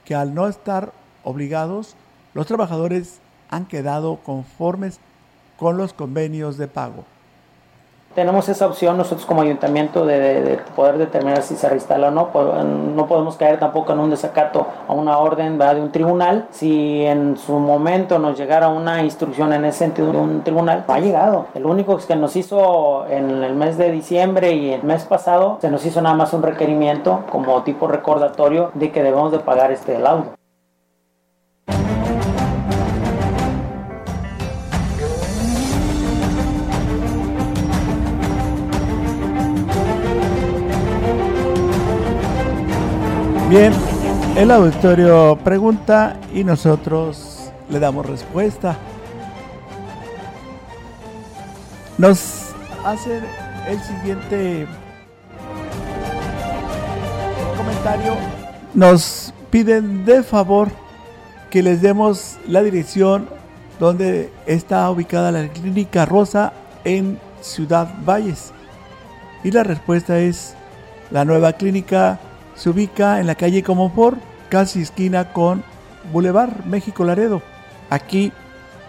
que 0.06 0.16
al 0.16 0.34
no 0.34 0.48
estar 0.48 0.94
obligados, 1.24 1.96
los 2.34 2.48
trabajadores 2.48 3.20
han 3.50 3.66
quedado 3.66 4.18
conformes 4.18 5.00
con 5.58 5.78
los 5.78 5.94
convenios 5.94 6.58
de 6.58 6.68
pago. 6.68 7.06
Tenemos 8.15 8.47
esa 8.47 8.67
opción 8.67 8.95
nosotros 8.97 9.26
como 9.26 9.41
ayuntamiento 9.41 10.06
de, 10.06 10.60
poder 10.76 10.99
determinar 10.99 11.41
si 11.41 11.56
se 11.56 11.67
reinstala 11.67 12.10
o 12.10 12.12
no. 12.12 12.30
No 12.63 13.08
podemos 13.08 13.38
caer 13.38 13.60
tampoco 13.60 13.93
en 13.93 13.99
un 13.99 14.10
desacato 14.12 14.67
a 14.88 14.93
una 14.93 15.17
orden 15.17 15.58
de 15.58 15.82
un 15.82 15.91
tribunal. 15.91 16.47
Si 16.52 17.04
en 17.04 17.38
su 17.38 17.54
momento 17.54 18.19
nos 18.19 18.38
llegara 18.38 18.69
una 18.69 19.04
instrucción 19.04 19.52
en 19.54 19.65
ese 19.65 19.80
sentido 19.80 20.12
de 20.12 20.17
un 20.17 20.43
tribunal, 20.43 20.86
no 20.88 20.93
ha 20.93 20.99
llegado. 20.99 21.47
El 21.56 21.65
único 21.65 21.97
que 21.97 22.15
nos 22.15 22.36
hizo 22.36 23.08
en 23.08 23.43
el 23.43 23.56
mes 23.56 23.78
de 23.78 23.91
diciembre 23.91 24.54
y 24.54 24.73
el 24.73 24.84
mes 24.84 25.06
pasado, 25.06 25.58
se 25.62 25.71
nos 25.71 25.86
hizo 25.86 26.02
nada 26.02 26.15
más 26.15 26.34
un 26.34 26.43
requerimiento 26.43 27.23
como 27.32 27.63
tipo 27.63 27.88
recordatorio 27.88 28.69
de 28.76 28.91
que 28.91 29.02
debemos 29.02 29.32
de 29.32 29.39
pagar 29.39 29.71
este 29.71 29.97
laudo. 29.97 30.42
Bien, 43.54 43.72
el 44.36 44.50
auditorio 44.50 45.38
pregunta 45.44 46.20
y 46.34 46.44
nosotros 46.44 47.52
le 47.70 47.80
damos 47.80 48.04
respuesta. 48.04 48.76
Nos 52.00 52.48
hacen 52.84 53.24
el 53.68 53.80
siguiente 53.80 54.66
comentario. 57.56 58.16
Nos 58.74 59.32
piden 59.52 60.04
de 60.04 60.24
favor 60.24 60.70
que 61.52 61.62
les 61.62 61.80
demos 61.80 62.39
la 62.48 62.63
dirección 62.63 63.30
donde 63.80 64.32
está 64.48 64.89
ubicada 64.89 65.32
la 65.32 65.48
clínica 65.50 66.08
Rosa 66.08 66.54
en 66.86 67.20
Ciudad 67.42 67.88
Valles. 68.04 68.52
Y 69.44 69.52
la 69.52 69.62
respuesta 69.62 70.18
es 70.18 70.56
la 71.12 71.24
nueva 71.24 71.54
clínica 71.54 72.20
se 72.56 72.70
ubica 72.70 73.20
en 73.20 73.28
la 73.28 73.36
calle 73.36 73.63
Comonfort, 73.63 74.20
casi 74.50 74.82
esquina 74.82 75.34
con 75.34 75.63
Boulevard 76.12 76.66
México 76.66 77.04
Laredo, 77.04 77.42
aquí 77.89 78.32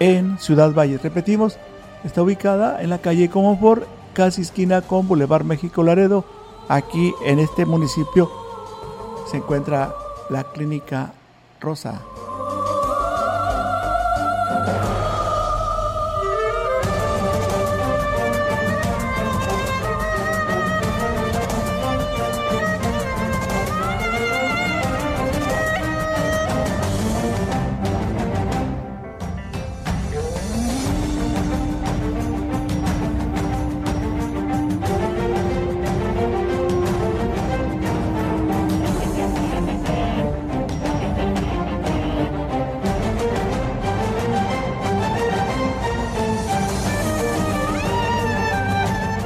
en 0.00 0.38
Ciudad 0.38 0.72
Valle. 0.72 0.98
Repetimos, 0.98 1.58
está 2.04 2.22
ubicada 2.22 2.82
en 2.82 2.90
la 2.90 2.98
calle 2.98 3.30
Comonfort, 3.30 3.84
casi 4.12 4.42
esquina 4.42 4.82
con 4.82 5.08
Boulevard 5.08 5.44
México 5.44 5.82
Laredo, 5.82 6.24
aquí 6.68 7.12
en 7.24 7.38
este 7.38 7.66
municipio 7.66 8.30
se 9.30 9.38
encuentra 9.38 9.94
la 10.30 10.44
clínica 10.44 11.12
Rosa. 11.60 12.00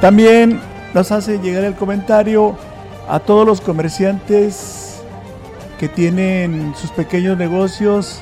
También 0.01 0.61
nos 0.93 1.11
hace 1.11 1.39
llegar 1.39 1.65
el 1.65 1.75
comentario 1.75 2.55
a 3.09 3.19
todos 3.19 3.45
los 3.45 3.59
comerciantes 3.59 5.01
que 5.77 5.89
tienen 5.89 6.73
sus 6.75 6.91
pequeños 6.91 7.37
negocios 7.37 8.21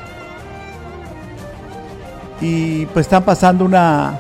y 2.42 2.86
pues 2.88 3.06
están 3.06 3.24
pasando 3.24 3.66
una 3.66 4.18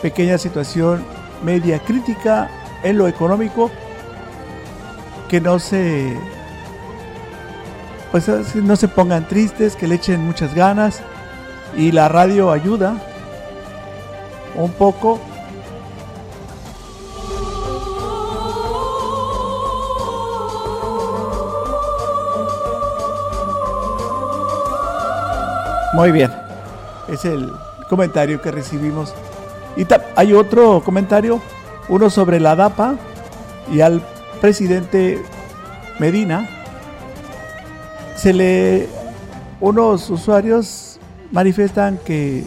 pequeña 0.00 0.38
situación 0.38 1.04
media 1.42 1.78
crítica 1.78 2.48
en 2.82 2.96
lo 2.96 3.06
económico 3.06 3.70
que 5.28 5.40
no 5.40 5.58
se 5.58 6.16
pues 8.12 8.28
no 8.54 8.76
se 8.76 8.86
pongan 8.86 9.26
tristes, 9.26 9.74
que 9.76 9.88
le 9.88 9.96
echen 9.96 10.24
muchas 10.24 10.54
ganas 10.54 11.00
y 11.76 11.90
la 11.90 12.08
radio 12.08 12.50
ayuda 12.50 12.96
un 14.54 14.70
poco 14.72 15.18
Muy 25.94 26.10
bien. 26.10 26.32
Es 27.08 27.24
el 27.24 27.52
comentario 27.88 28.42
que 28.42 28.50
recibimos. 28.50 29.14
Y 29.76 29.86
hay 30.16 30.32
otro 30.32 30.82
comentario, 30.84 31.40
uno 31.88 32.10
sobre 32.10 32.40
la 32.40 32.56
DAPA 32.56 32.96
y 33.72 33.80
al 33.80 34.02
presidente 34.40 35.22
Medina. 36.00 36.48
Se 38.16 38.32
le 38.32 38.88
unos 39.60 40.10
usuarios 40.10 40.98
manifiestan 41.30 42.00
que 42.04 42.42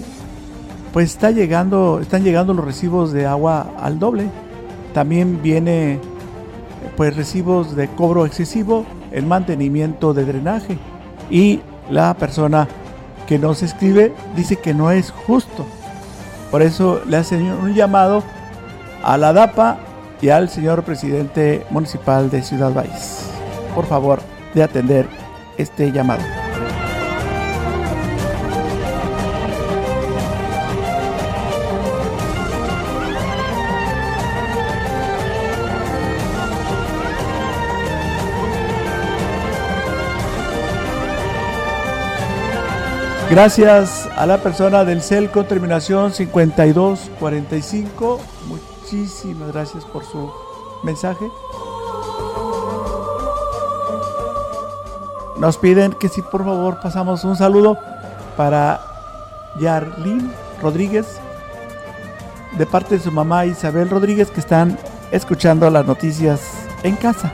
pues 0.92 1.12
está 1.12 1.32
llegando, 1.32 2.02
están 2.02 2.26
llegando 2.26 2.54
los 2.54 2.66
recibos 2.66 3.14
de 3.14 3.28
agua 3.28 3.72
al 3.80 3.98
doble. 3.98 4.30
También 4.94 5.42
viene 5.42 6.02
pues 6.98 7.16
recibos 7.16 7.78
de 7.78 7.88
cobro 7.88 8.26
excesivo, 8.26 8.86
el 9.14 9.26
mantenimiento 9.26 10.14
de 10.14 10.26
drenaje 10.26 10.78
y 11.30 11.62
la 11.90 12.14
persona 12.16 12.68
que 13.28 13.38
nos 13.38 13.62
escribe 13.62 14.14
dice 14.36 14.56
que 14.56 14.74
no 14.74 14.90
es 14.90 15.12
justo. 15.12 15.66
Por 16.50 16.62
eso 16.62 17.02
le 17.06 17.18
hacen 17.18 17.52
un 17.52 17.76
llamado 17.76 18.24
a 19.04 19.18
la 19.18 19.34
DAPA 19.34 19.78
y 20.22 20.30
al 20.30 20.50
señor 20.50 20.84
presidente 20.84 21.66
municipal 21.70 22.32
de 22.32 22.42
Ciudad 22.42 22.74
Valles. 22.74 23.30
Por 23.76 23.86
favor, 23.86 24.20
de 24.56 24.64
atender 24.64 25.08
este 25.58 25.92
llamado. 25.92 26.24
Gracias 43.30 44.08
a 44.16 44.26
la 44.26 44.38
persona 44.38 44.86
del 44.86 45.02
CEL 45.02 45.30
con 45.30 45.46
terminación 45.46 46.14
5245. 46.14 48.22
Muchísimas 48.48 49.52
gracias 49.52 49.84
por 49.84 50.06
su 50.06 50.32
mensaje. 50.82 51.30
Nos 55.38 55.58
piden 55.58 55.92
que 55.92 56.08
si 56.08 56.22
por 56.22 56.46
favor 56.46 56.80
pasamos 56.82 57.26
un 57.26 57.36
saludo 57.36 57.78
para 58.38 58.80
Yarlin 59.60 60.32
Rodríguez 60.62 61.20
de 62.58 62.66
parte 62.66 62.98
de 62.98 63.04
su 63.04 63.12
mamá 63.12 63.46
Isabel 63.46 63.90
Rodríguez 63.90 64.32
que 64.32 64.40
están 64.40 64.80
escuchando 65.12 65.70
las 65.70 65.86
noticias 65.86 66.40
en 66.84 66.96
casa. 66.96 67.34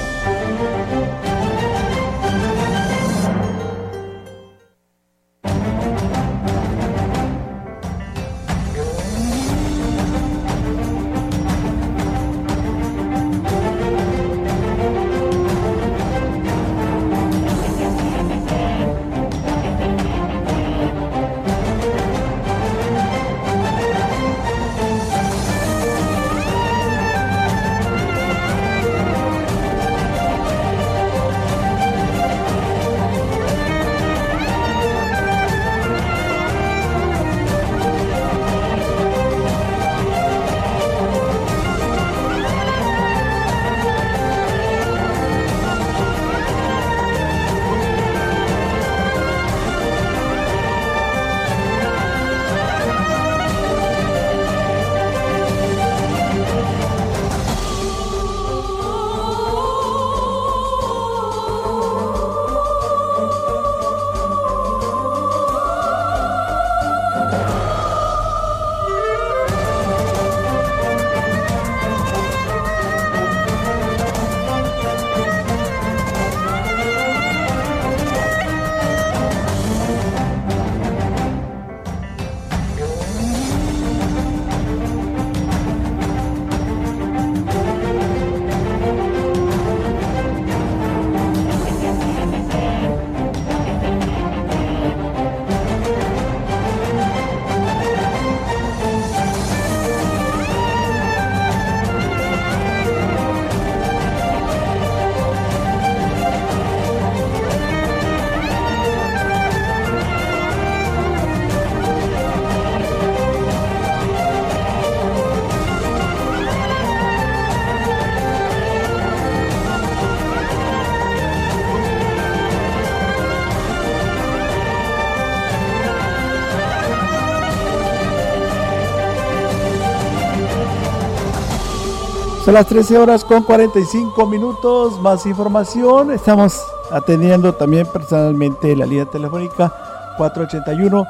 Son 132.51 132.57
las 132.57 132.67
13 132.67 132.97
horas 132.97 133.23
con 133.23 133.43
45 133.43 134.27
minutos. 134.27 134.99
Más 134.99 135.25
información. 135.25 136.11
Estamos 136.11 136.61
atendiendo 136.91 137.53
también 137.53 137.87
personalmente 137.87 138.75
la 138.75 138.85
línea 138.85 139.05
telefónica 139.05 139.73
481 140.17 141.07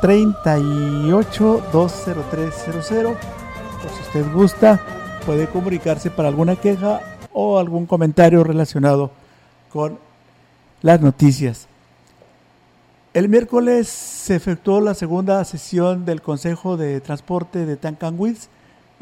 38 0.00 1.62
20300. 1.72 3.16
Por 3.16 3.90
si 3.90 4.00
usted 4.00 4.32
gusta, 4.32 4.80
puede 5.26 5.48
comunicarse 5.48 6.08
para 6.08 6.28
alguna 6.28 6.54
queja 6.54 7.00
o 7.32 7.58
algún 7.58 7.86
comentario 7.86 8.44
relacionado 8.44 9.10
con 9.72 9.98
las 10.82 11.00
noticias. 11.00 11.66
El 13.12 13.28
miércoles 13.28 13.88
se 13.88 14.36
efectuó 14.36 14.80
la 14.80 14.94
segunda 14.94 15.44
sesión 15.44 16.04
del 16.04 16.22
Consejo 16.22 16.76
de 16.76 17.00
Transporte 17.00 17.66
de 17.66 17.76
Tancanwitz, 17.76 18.50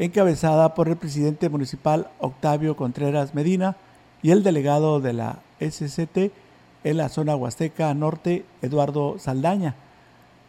encabezada 0.00 0.74
por 0.74 0.88
el 0.88 0.96
presidente 0.96 1.50
municipal 1.50 2.08
Octavio 2.20 2.74
Contreras 2.74 3.34
Medina 3.34 3.76
y 4.22 4.30
el 4.30 4.42
delegado 4.42 4.98
de 4.98 5.12
la 5.12 5.40
SCT 5.60 6.32
en 6.84 6.96
la 6.96 7.10
zona 7.10 7.36
Huasteca 7.36 7.92
Norte, 7.92 8.46
Eduardo 8.62 9.18
Saldaña. 9.18 9.74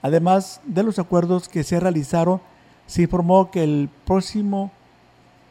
Además 0.02 0.62
de 0.64 0.84
los 0.84 1.00
acuerdos 1.00 1.50
que 1.50 1.64
se 1.64 1.82
realizaron, 1.82 2.40
se 2.88 3.02
informó 3.02 3.52
que 3.52 3.62
el 3.62 3.90
próximo 4.06 4.72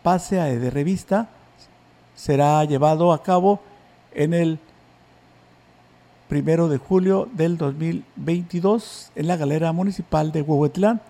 pase 0.03 0.37
de 0.37 0.71
revista 0.71 1.29
será 2.15 2.65
llevado 2.65 3.13
a 3.13 3.23
cabo 3.23 3.61
en 4.15 4.33
el 4.33 4.59
primero 6.27 6.69
de 6.69 6.79
julio 6.79 7.29
del 7.35 7.59
2022 7.59 9.13
en 9.15 9.27
la 9.27 9.37
galera 9.37 9.73
municipal 9.73 10.33
de 10.33 10.41
Huehuetlán, 10.41 11.03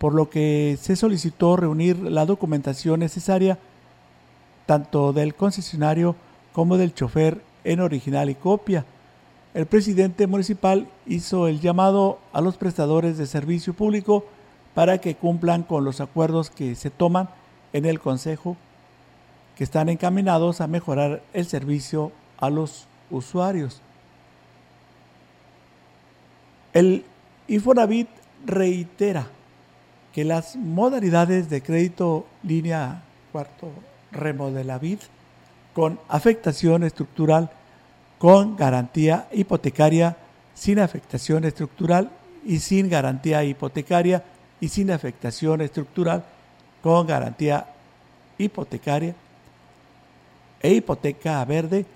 por 0.00 0.14
lo 0.14 0.30
que 0.30 0.78
se 0.80 0.96
solicitó 0.96 1.56
reunir 1.56 1.98
la 1.98 2.24
documentación 2.24 3.00
necesaria 3.00 3.58
tanto 4.64 5.12
del 5.12 5.34
concesionario 5.34 6.16
como 6.54 6.78
del 6.78 6.94
chofer 6.94 7.42
en 7.64 7.80
original 7.80 8.30
y 8.30 8.34
copia. 8.34 8.86
El 9.52 9.66
presidente 9.66 10.26
municipal 10.26 10.88
hizo 11.04 11.48
el 11.48 11.60
llamado 11.60 12.18
a 12.32 12.40
los 12.40 12.56
prestadores 12.56 13.18
de 13.18 13.26
servicio 13.26 13.74
público 13.74 14.24
para 14.72 15.02
que 15.02 15.16
cumplan 15.16 15.64
con 15.64 15.84
los 15.84 16.00
acuerdos 16.00 16.48
que 16.48 16.76
se 16.76 16.88
toman 16.88 17.28
en 17.74 17.84
el 17.84 18.00
Consejo, 18.00 18.56
que 19.54 19.64
están 19.64 19.90
encaminados 19.90 20.62
a 20.62 20.66
mejorar 20.66 21.22
el 21.34 21.44
servicio 21.44 22.10
a 22.38 22.48
los 22.48 22.86
usuarios. 23.10 23.82
El 26.72 27.04
Infonavit 27.48 28.08
reitera 28.46 29.26
que 30.12 30.24
las 30.24 30.56
modalidades 30.56 31.48
de 31.50 31.62
crédito 31.62 32.26
línea 32.42 33.02
cuarto 33.32 33.70
remodelavit 34.12 35.00
con 35.72 35.98
afectación 36.08 36.82
estructural 36.82 37.50
con 38.18 38.56
garantía 38.56 39.28
hipotecaria 39.32 40.16
sin 40.54 40.78
afectación 40.78 41.44
estructural 41.44 42.10
y 42.44 42.58
sin 42.58 42.88
garantía 42.88 43.44
hipotecaria 43.44 44.24
y 44.60 44.68
sin 44.68 44.90
afectación 44.90 45.60
estructural 45.60 46.24
con 46.82 47.06
garantía 47.06 47.66
hipotecaria 48.36 49.14
e 50.60 50.74
hipoteca 50.74 51.44
verde 51.44 51.86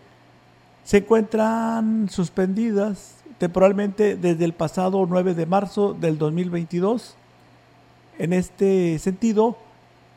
se 0.84 0.98
encuentran 0.98 2.08
suspendidas 2.10 3.16
temporalmente 3.38 4.16
desde 4.16 4.44
el 4.44 4.52
pasado 4.52 5.06
9 5.08 5.34
de 5.34 5.46
marzo 5.46 5.94
del 5.94 6.18
2022. 6.18 7.16
En 8.18 8.32
este 8.32 8.98
sentido, 8.98 9.56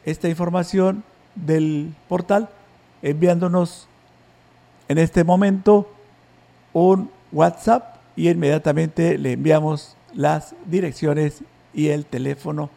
esta 0.06 0.28
información 0.30 1.04
del 1.36 1.94
portal 2.08 2.50
enviándonos 3.02 3.88
en 4.88 4.98
este 4.98 5.24
momento 5.24 5.90
un 6.74 7.12
WhatsApp 7.32 7.98
y 8.16 8.30
inmediatamente 8.30 9.18
le 9.18 9.34
enviamos 9.34 9.96
las 10.14 10.56
direcciones 10.66 11.44
y 11.74 11.90
el 11.90 12.06
teléfono 12.06 12.70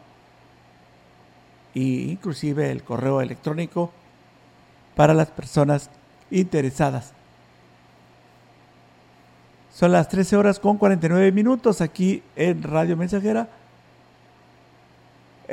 e 1.74 1.80
inclusive 1.80 2.70
el 2.70 2.82
correo 2.82 3.20
electrónico 3.20 3.90
para 4.94 5.14
las 5.14 5.30
personas 5.30 5.90
interesadas. 6.30 7.12
Son 9.72 9.90
las 9.90 10.08
13 10.08 10.36
horas 10.36 10.60
con 10.60 10.76
49 10.76 11.32
minutos 11.32 11.80
aquí 11.80 12.22
en 12.36 12.62
Radio 12.62 12.96
Mensajera. 12.96 13.48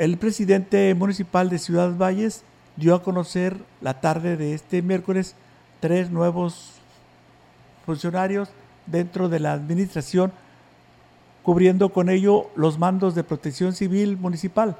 El 0.00 0.16
presidente 0.16 0.94
municipal 0.94 1.50
de 1.50 1.58
Ciudad 1.58 1.94
Valles 1.94 2.42
dio 2.76 2.94
a 2.94 3.02
conocer 3.02 3.58
la 3.82 4.00
tarde 4.00 4.38
de 4.38 4.54
este 4.54 4.80
miércoles 4.80 5.36
tres 5.78 6.10
nuevos 6.10 6.70
funcionarios 7.84 8.48
dentro 8.86 9.28
de 9.28 9.40
la 9.40 9.52
administración, 9.52 10.32
cubriendo 11.42 11.90
con 11.90 12.08
ello 12.08 12.48
los 12.56 12.78
mandos 12.78 13.14
de 13.14 13.24
protección 13.24 13.74
civil 13.74 14.16
municipal, 14.16 14.78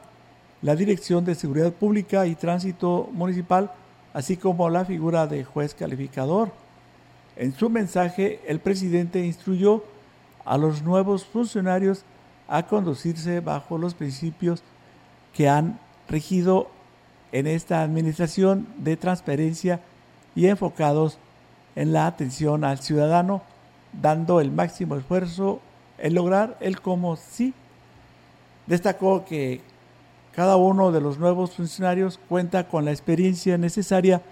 la 0.62 0.74
Dirección 0.74 1.22
de 1.26 1.34
Seguridad 1.34 1.74
Pública 1.74 2.26
y 2.26 2.34
Tránsito 2.34 3.10
Municipal, 3.12 3.72
así 4.14 4.38
como 4.38 4.70
la 4.70 4.86
figura 4.86 5.26
de 5.26 5.44
juez 5.44 5.74
calificador. 5.74 6.50
En 7.36 7.54
su 7.54 7.68
mensaje, 7.68 8.40
el 8.46 8.60
presidente 8.60 9.22
instruyó 9.22 9.84
a 10.46 10.56
los 10.56 10.80
nuevos 10.80 11.26
funcionarios 11.26 12.04
a 12.48 12.62
conducirse 12.62 13.40
bajo 13.40 13.76
los 13.76 13.92
principios 13.92 14.62
que 15.34 15.48
han 15.48 15.78
regido 16.08 16.68
en 17.32 17.46
esta 17.46 17.82
administración 17.82 18.66
de 18.78 18.96
transparencia 18.96 19.80
y 20.34 20.46
enfocados 20.46 21.18
en 21.76 21.92
la 21.92 22.06
atención 22.06 22.64
al 22.64 22.78
ciudadano, 22.78 23.42
dando 23.92 24.40
el 24.40 24.50
máximo 24.50 24.96
esfuerzo 24.96 25.60
en 25.98 26.14
lograr 26.14 26.56
el 26.60 26.80
como 26.80 27.16
sí. 27.16 27.54
Destacó 28.66 29.24
que 29.24 29.60
cada 30.34 30.56
uno 30.56 30.92
de 30.92 31.00
los 31.00 31.18
nuevos 31.18 31.52
funcionarios 31.52 32.18
cuenta 32.28 32.68
con 32.68 32.84
la 32.84 32.92
experiencia 32.92 33.58
necesaria 33.58 34.22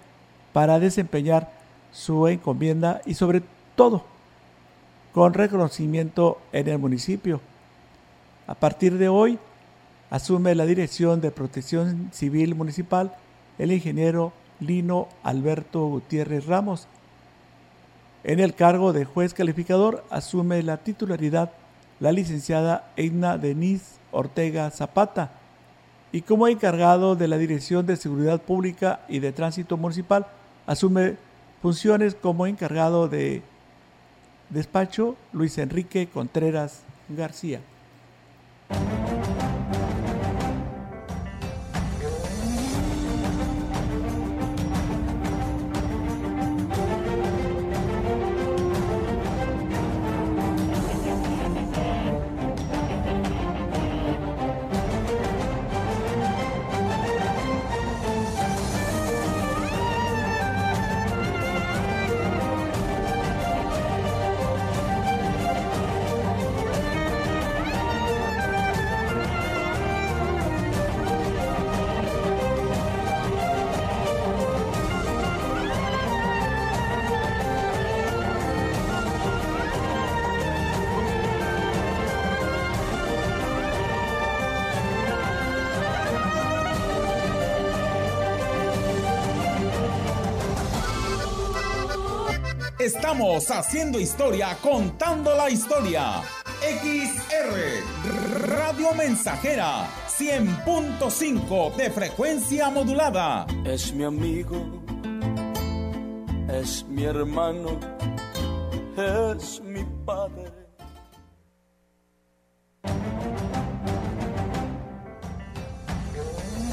para 0.53 0.79
desempeñar 0.79 1.53
su 1.93 2.27
encomienda 2.29 3.01
y 3.05 3.15
sobre 3.15 3.43
todo 3.75 4.05
con 5.13 5.35
reconocimiento 5.35 6.39
en 6.53 6.69
el 6.69 6.79
municipio. 6.79 7.41
A 8.47 8.55
partir 8.55 8.99
de 8.99 9.09
hoy 9.09 9.39
asume 10.11 10.55
la 10.55 10.67
dirección 10.67 11.21
de 11.21 11.31
protección 11.31 12.11
civil 12.13 12.55
municipal 12.55 13.15
el 13.59 13.73
ingeniero 13.73 14.33
Lino 14.61 15.09
Alberto 15.23 15.87
Gutiérrez 15.87 16.47
Ramos. 16.47 16.87
En 18.25 18.41
el 18.41 18.55
cargo 18.55 18.93
de 18.93 19.05
juez 19.05 19.35
calificador 19.35 20.05
asume 20.11 20.63
la 20.63 20.79
titularidad 20.79 21.53
la 22.01 22.13
licenciada 22.13 22.91
Eina 22.97 23.39
Denise 23.39 23.97
Ortega 24.13 24.71
Zapata 24.71 25.33
y 26.13 26.23
como 26.23 26.49
encargado 26.49 27.17
de 27.17 27.29
la 27.29 27.39
Dirección 27.39 27.87
de 27.87 27.97
Seguridad 27.97 28.41
Pública 28.41 29.01
y 29.09 29.19
de 29.19 29.33
Tránsito 29.33 29.77
Municipal 29.77 30.27
asume 30.67 31.17
funciones 31.61 32.15
como 32.15 32.47
encargado 32.47 33.09
de 33.09 33.43
despacho 34.49 35.17
Luis 35.33 35.59
Enrique 35.59 36.09
Contreras 36.09 36.83
García. 37.09 37.61
Estamos 92.89 93.51
haciendo 93.51 94.01
historia, 94.01 94.57
contando 94.63 95.37
la 95.37 95.51
historia. 95.51 96.23
XR 96.63 98.47
Radio 98.49 98.95
Mensajera 98.95 99.87
100.5 100.09 101.77
de 101.77 101.91
frecuencia 101.91 102.71
modulada. 102.71 103.47
Es 103.67 103.93
mi 103.93 104.05
amigo, 104.05 104.57
es 106.51 106.87
mi 106.89 107.05
hermano, 107.05 107.79
es 108.97 109.61
mi 109.61 109.85
padre. 110.07 110.58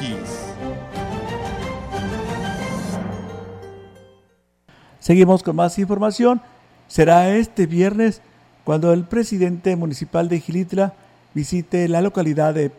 Seguimos 5.00 5.44
con 5.44 5.56
más 5.56 5.80
información. 5.80 6.42
Será 6.90 7.30
este 7.30 7.68
viernes 7.68 8.22
cuando 8.68 8.92
el 8.92 9.06
presidente 9.06 9.78
municipal 9.78 10.28
de 10.28 10.42
Gilitla 10.42 10.92
visite 11.34 11.88
la 11.88 12.02
localidad 12.02 12.54
de 12.54 12.70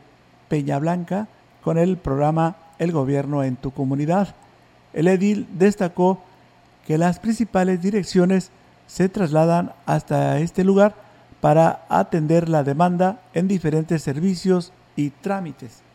Peña 0.50 0.78
Blanca 0.78 1.28
con 1.64 1.78
el 1.78 1.96
programa 1.96 2.56
El 2.78 2.92
Gobierno 2.92 3.42
en 3.42 3.56
tu 3.56 3.70
comunidad. 3.70 4.34
El 4.92 5.08
edil 5.08 5.46
destacó 5.54 6.22
que 6.86 6.98
las 6.98 7.18
principales 7.18 7.80
direcciones 7.80 8.50
se 8.86 9.08
trasladan 9.08 9.72
hasta 9.86 10.38
este 10.40 10.62
lugar 10.62 10.94
para 11.40 11.86
atender 11.88 12.50
la 12.50 12.64
demanda 12.64 13.22
en 13.32 13.48
diferentes 13.48 14.02
servicios 14.02 14.74
y 14.94 15.08
trámites 15.08 15.87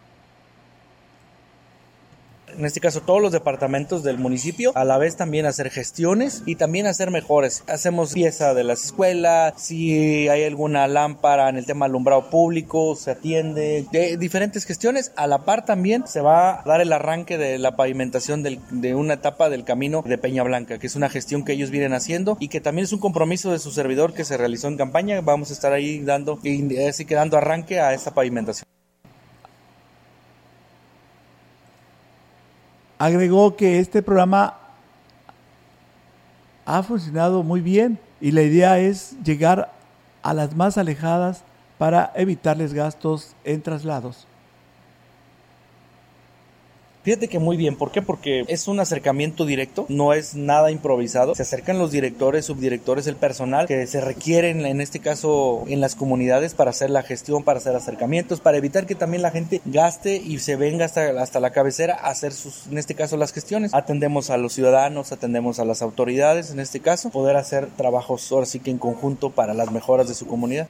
en 2.58 2.66
este 2.66 2.80
caso 2.80 3.02
todos 3.02 3.22
los 3.22 3.32
departamentos 3.32 4.04
del 4.04 4.18
municipio, 4.18 4.72
a 4.76 4.86
la 4.86 4.98
vez 4.98 5.16
también 5.16 5.46
hacer 5.46 5.70
gestiones 5.70 6.44
y 6.46 6.56
también 6.56 6.88
hacer 6.88 7.12
mejores. 7.12 7.64
Hacemos 7.68 8.14
pieza 8.14 8.54
de 8.54 8.64
las 8.64 8.86
escuelas, 8.86 9.54
si 9.58 10.28
hay 10.30 10.44
alguna 10.44 10.88
lámpara 10.88 11.50
en 11.50 11.58
el 11.58 11.66
tema 11.66 11.86
alumbrado 11.86 12.30
público, 12.30 12.96
se 12.96 13.12
atiende, 13.12 13.86
de 13.92 14.18
diferentes 14.18 14.66
gestiones. 14.66 15.12
A 15.16 15.28
la 15.28 15.40
par 15.40 15.66
también 15.66 16.08
se 16.08 16.22
va 16.22 16.62
a 16.62 16.64
dar 16.64 16.82
el 16.82 16.94
arranque 16.94 17.38
de 17.38 17.58
la 17.58 17.76
pavimentación 17.76 18.44
de 18.44 18.96
una 18.96 19.16
etapa 19.16 19.50
del 19.50 19.64
camino 19.64 20.04
de 20.06 20.18
Peña 20.18 20.44
Blanca, 20.44 20.78
que 20.78 20.88
es 20.88 20.96
una 20.96 21.10
gestión 21.10 21.44
que 21.44 21.54
ellos 21.54 21.70
vienen 21.70 21.94
haciendo 21.94 22.38
y 22.40 22.48
que 22.48 22.62
también 22.62 22.86
es 22.86 22.94
un 22.94 23.00
compromiso 23.00 23.52
de 23.52 23.60
su 23.60 23.72
servidor 23.72 24.14
que 24.14 24.26
se 24.26 24.38
realizó 24.38 24.68
en 24.68 24.78
campaña. 24.78 25.22
Vamos 25.22 25.50
a 25.50 25.54
estar 25.54 25.74
ahí 25.74 26.00
dando 26.00 26.40
y 26.44 26.78
así 26.78 27.06
que 27.06 27.16
dando 27.16 27.38
arranque 27.38 27.80
a 27.80 27.94
esta 27.94 28.14
pavimentación. 28.14 28.68
Agregó 33.04 33.58
que 33.58 33.80
este 33.80 34.02
programa 34.02 34.56
ha 36.66 36.82
funcionado 36.84 37.44
muy 37.44 37.60
bien 37.60 38.00
y 38.22 38.32
la 38.32 38.44
idea 38.44 38.80
es 38.80 39.18
llegar 39.26 39.74
a 40.22 40.34
las 40.34 40.56
más 40.56 40.78
alejadas 40.78 41.44
para 41.78 42.14
evitarles 42.16 42.74
gastos 42.74 43.36
en 43.44 43.62
traslados. 43.62 44.26
Fíjate 47.04 47.28
que 47.28 47.38
muy 47.38 47.58
bien, 47.58 47.76
¿por 47.76 47.92
qué? 47.92 48.02
Porque 48.02 48.46
es 48.48 48.70
un 48.70 48.80
acercamiento 48.80 49.46
directo, 49.46 49.86
no 49.90 50.14
es 50.14 50.36
nada 50.36 50.72
improvisado. 50.72 51.36
Se 51.36 51.42
acercan 51.42 51.78
los 51.78 51.92
directores, 51.92 52.46
subdirectores, 52.46 53.08
el 53.08 53.18
personal 53.18 53.68
que 53.68 53.86
se 53.88 54.00
requieren 54.00 54.66
en 54.66 54.80
este 54.80 55.00
caso 55.00 55.66
en 55.68 55.82
las 55.82 55.96
comunidades 55.96 56.54
para 56.54 56.70
hacer 56.70 56.90
la 56.90 57.04
gestión, 57.04 57.44
para 57.44 57.60
hacer 57.60 57.76
acercamientos, 57.76 58.40
para 58.40 58.58
evitar 58.58 58.86
que 58.86 58.96
también 58.96 59.22
la 59.22 59.32
gente 59.32 59.60
gaste 59.66 60.16
y 60.16 60.40
se 60.40 60.56
venga 60.56 60.86
hasta, 60.86 61.22
hasta 61.22 61.42
la 61.42 61.52
cabecera 61.52 61.96
a 61.96 62.10
hacer 62.10 62.32
sus, 62.32 62.68
en 62.68 62.78
este 62.78 62.96
caso, 62.96 63.18
las 63.18 63.34
gestiones. 63.34 63.74
Atendemos 63.74 64.30
a 64.30 64.38
los 64.38 64.54
ciudadanos, 64.54 65.12
atendemos 65.12 65.60
a 65.60 65.66
las 65.66 65.82
autoridades, 65.82 66.52
en 66.52 66.62
este 66.62 66.80
caso, 66.80 67.10
poder 67.10 67.36
hacer 67.36 67.68
trabajos 67.76 68.32
ahora 68.32 68.46
sí 68.46 68.60
que 68.60 68.72
en 68.72 68.78
conjunto 68.78 69.30
para 69.30 69.54
las 69.54 69.72
mejoras 69.72 70.08
de 70.08 70.14
su 70.14 70.26
comunidad. 70.26 70.70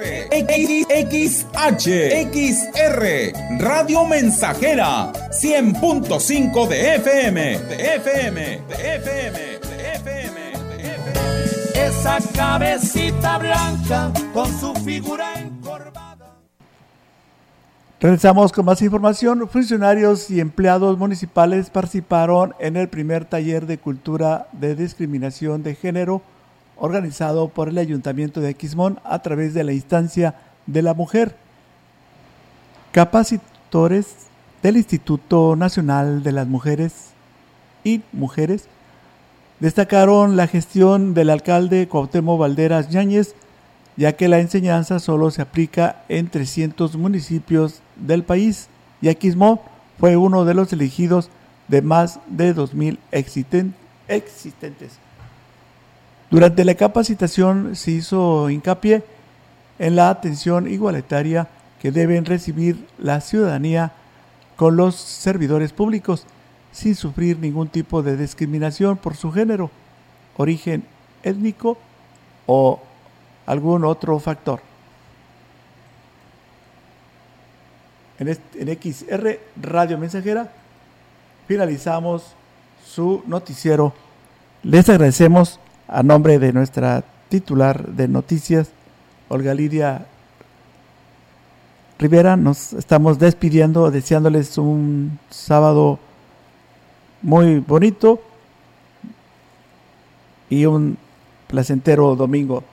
XH, 1.12 1.88
XR, 2.32 3.34
Radio 3.60 4.06
Mensajera, 4.06 5.12
100.5 5.32 6.68
de 6.68 6.96
FM, 6.96 7.60
de 7.60 7.96
FM, 7.96 8.62
de 8.68 8.96
FM, 8.96 9.39
de 9.60 9.96
FM, 9.96 10.39
de 10.78 10.96
FM. 10.96 11.88
Esa 11.88 12.18
cabecita 12.36 13.38
blanca 13.38 14.12
con 14.34 14.48
su 14.60 14.74
figura. 14.76 15.43
Regresamos 18.04 18.51
con 18.51 18.66
más 18.66 18.82
información. 18.82 19.47
Funcionarios 19.47 20.30
y 20.30 20.41
empleados 20.41 20.97
municipales 20.97 21.70
participaron 21.70 22.54
en 22.60 22.76
el 22.76 22.89
primer 22.89 23.24
taller 23.24 23.66
de 23.66 23.78
cultura 23.78 24.49
de 24.51 24.76
discriminación 24.76 25.64
de 25.64 25.74
género 25.74 26.22
organizado 26.76 27.47
por 27.47 27.70
el 27.70 27.78
Ayuntamiento 27.78 28.41
de 28.41 28.49
Aquismón 28.49 28.99
a 29.06 29.20
través 29.20 29.54
de 29.54 29.64
la 29.64 29.72
instancia 29.72 30.36
de 30.66 30.82
la 30.82 30.93
mujer. 30.93 31.38
Capacitores 32.91 34.14
del 34.62 34.76
Instituto 34.76 35.56
Nacional 35.56 36.24
de 36.24 36.34
las 36.34 36.45
Mujeres 36.45 37.12
y 37.86 38.01
Mujeres 38.12 38.68
destacaron 39.62 40.36
la 40.36 40.47
gestión 40.47 41.14
del 41.14 41.30
alcalde 41.30 41.88
Cuauhtémoc 41.88 42.38
Valderas 42.38 42.89
Yáñez, 42.89 43.34
ya 43.98 44.14
que 44.14 44.28
la 44.28 44.39
enseñanza 44.39 45.00
solo 45.00 45.30
se 45.32 45.41
aplica 45.41 46.04
en 46.10 46.28
300 46.30 46.96
municipios 46.96 47.82
del 47.96 48.24
país 48.24 48.68
y 49.02 49.10
Aquismón 49.10 49.60
fue 50.00 50.18
uno 50.18 50.46
de 50.46 50.54
los 50.54 50.74
elegidos 50.74 51.30
de 51.68 51.82
más 51.82 52.20
de 52.28 52.56
2.000 52.56 52.98
existen- 53.12 53.74
existentes. 54.08 54.94
Durante 56.30 56.66
la 56.66 56.74
capacitación 56.76 57.76
se 57.76 57.91
hizo 57.91 58.50
hincapié 58.50 59.04
en 59.80 59.96
la 59.96 60.10
atención 60.10 60.68
igualitaria 60.68 61.48
que 61.82 61.91
deben 61.91 62.26
recibir 62.26 62.88
la 62.98 63.22
ciudadanía 63.22 63.91
con 64.56 64.76
los 64.76 64.96
servidores 64.96 65.74
públicos 65.74 66.26
sin 66.72 66.96
sufrir 66.96 67.38
ningún 67.38 67.68
tipo 67.68 68.02
de 68.02 68.18
discriminación 68.18 68.98
por 68.98 69.16
su 69.16 69.32
género, 69.32 69.70
origen 70.38 70.84
étnico 71.22 71.78
o 72.48 72.82
algún 73.46 73.86
otro 73.86 74.20
factor. 74.20 74.62
En, 78.20 78.28
XR 78.28 79.39
Radio 79.62 79.98
Mensajera 79.98 80.50
finalizamos 81.48 82.36
su 82.86 83.24
noticiero. 83.28 83.94
Les 84.62 84.88
agradecemos 84.88 85.60
a 85.88 86.04
nombre 86.04 86.39
de 86.39 86.54
nuestra 86.54 87.04
titular 87.30 87.88
de 87.88 88.08
noticias, 88.08 88.70
Olga 89.30 89.54
Lidia 89.54 90.06
Rivera. 92.00 92.38
Nos 92.38 92.74
estamos 92.74 93.20
despidiendo, 93.20 93.91
deseándoles 93.91 94.58
un 94.58 95.20
sábado 95.30 96.00
muy 97.22 97.60
bonito 97.60 98.22
y 100.50 100.66
un 100.66 100.98
placentero 101.48 102.16
domingo. 102.16 102.64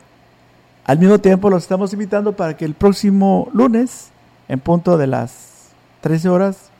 Al 0.84 0.98
mismo 0.98 1.18
tiempo 1.18 1.50
los 1.50 1.62
estamos 1.62 1.92
invitando 1.92 2.34
para 2.34 2.56
que 2.56 2.64
el 2.64 2.74
próximo 2.74 3.48
lunes, 3.52 4.10
en 4.48 4.60
punto 4.60 4.96
de 4.96 5.06
las 5.06 5.68
13 6.00 6.28
horas, 6.28 6.70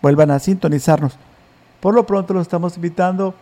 vuelvan 0.00 0.30
a 0.30 0.38
sintonizarnos. 0.38 1.16
Por 1.80 1.94
lo 1.94 2.06
pronto 2.06 2.34
los 2.34 2.42
estamos 2.42 2.76
invitando 2.76 3.34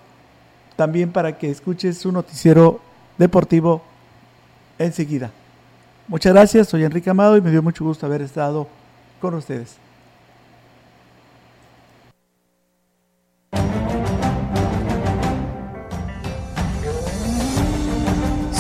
también 0.77 1.13
para 1.13 1.39
que 1.39 1.51
escuches 1.51 1.99
su 1.99 2.11
noticiero 2.11 2.81
deportivo 3.19 3.83
enseguida. 4.79 5.31
Muchas 6.09 6.33
gracias, 6.33 6.69
soy 6.69 6.85
Enrique 6.85 7.11
Amado 7.11 7.37
y 7.37 7.41
me 7.41 7.51
dio 7.51 7.63
mucho 7.63 7.85
gusto 7.85 8.07
haber 8.07 8.23
estado 8.23 8.67
con 9.21 9.35
ustedes. 9.35 9.84